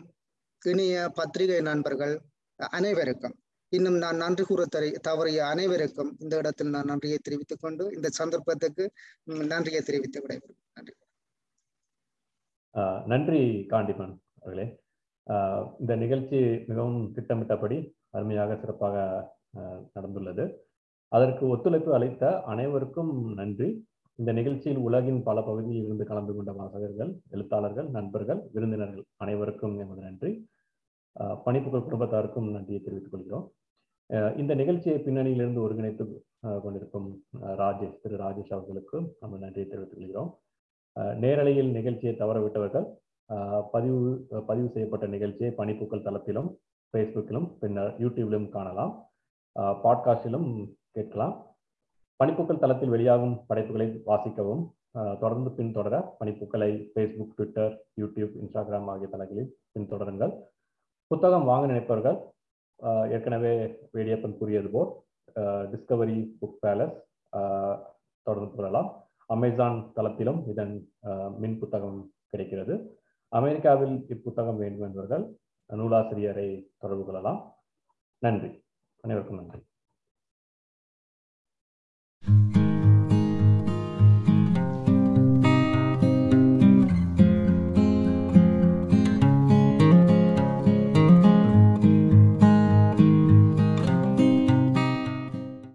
[0.66, 2.22] இனிய பத்திரிகை நண்பர்கள்
[2.56, 3.36] அனைவருக்கும்.
[3.70, 8.86] இன்னும் நான் நன்றி கூற தரி தவறிய அனைவருக்கும் இந்த இடத்தில் நான் நன்றியை தெரிவித்துக் கொண்டு இந்த சந்தர்ப்பத்துக்கு
[9.24, 10.62] நன்றியை தெரிவித்து விடைபெறும்.
[10.74, 10.94] நன்றி.
[13.06, 14.68] நன்றி காண்டிமன் அவர்களே.
[15.80, 17.78] இந்த நிகழ்ச்சி மிகவும் திட்டமிட்டபடி
[18.10, 18.96] அருமையாக சிறப்பாக
[19.96, 20.46] நடந்துள்ளது.
[21.08, 23.70] அதற்கு ஒத்துழைப்பு அளித்த அனைவருக்கும் நன்றி.
[24.22, 30.32] இந்த நிகழ்ச்சியில் உலகின் பல பகுதியில் இருந்து கலந்து கொண்ட வாசகர்கள் எழுத்தாளர்கள் நண்பர்கள் விருந்தினர்கள் அனைவருக்கும் எமது நன்றி.
[31.46, 33.46] பணிப்புகள் குடும்பத்தாருக்கும் நன்றியை தெரிவித்துக் கொள்கிறோம்.
[34.42, 36.06] இந்த நிகழ்ச்சியை பின்னணியிலிருந்து ஒருங்கிணைத்து
[36.64, 37.08] கொண்டிருக்கும்
[37.62, 40.32] ராஜேஷ் திரு ராஜேஷ் அவர்களுக்கும் நம்ம நன்றியை தெரிவித்துக் கொள்கிறோம்.
[40.96, 42.88] நேரலையில் நிகழ்ச்சியை தவறவிட்டவர்கள்
[43.72, 44.00] பதிவு
[44.48, 46.50] பதிவு செய்யப்பட்ட நிகழ்ச்சியை பணிப்புக்கள் தளத்திலும்
[46.94, 48.94] ஃபேஸ்புக்கிலும் பின்னர் யூடியூப்லையும் காணலாம்.
[49.56, 50.50] பாட்காஸ்டிலும்
[50.92, 51.36] கேட்கலாம்.
[52.22, 54.64] பணிப்புக்கள் தளத்தில் வெளியாகும் படைப்புகளை வாசிக்கவும்
[55.22, 60.34] தொடர்ந்து பின்தொடர பணிப்புக்களை ஃபேஸ்புக் ட்விட்டர் யூடியூப் இன்ஸ்டாகிராம் ஆகிய தளங்களில் பின்தொடருங்கள்.
[61.12, 62.20] புத்தகம் வாங்க நினைப்பவர்கள்
[63.16, 63.54] ஏற்கனவே
[63.96, 64.92] வேடியப்பன் கூறியது போல்
[65.72, 66.98] டிஸ்கவரி புக் பேலஸ்
[68.28, 68.90] தொடர்ந்து கொள்ளலாம்
[69.36, 70.76] அமேசான் தளத்திலும் இதன்
[71.42, 72.00] மின் புத்தகம்
[72.32, 72.76] கிடைக்கிறது.
[73.32, 75.26] அமெரிக்காவில் இப்புத்தகம் வேண்டும் என்பவர்கள்
[75.70, 76.50] நூலாசிரியரை
[76.82, 77.42] தொடர்பு கொள்ளலாம்.
[78.26, 78.52] நன்றி.
[79.04, 79.62] அனைவருக்கும் நன்றி.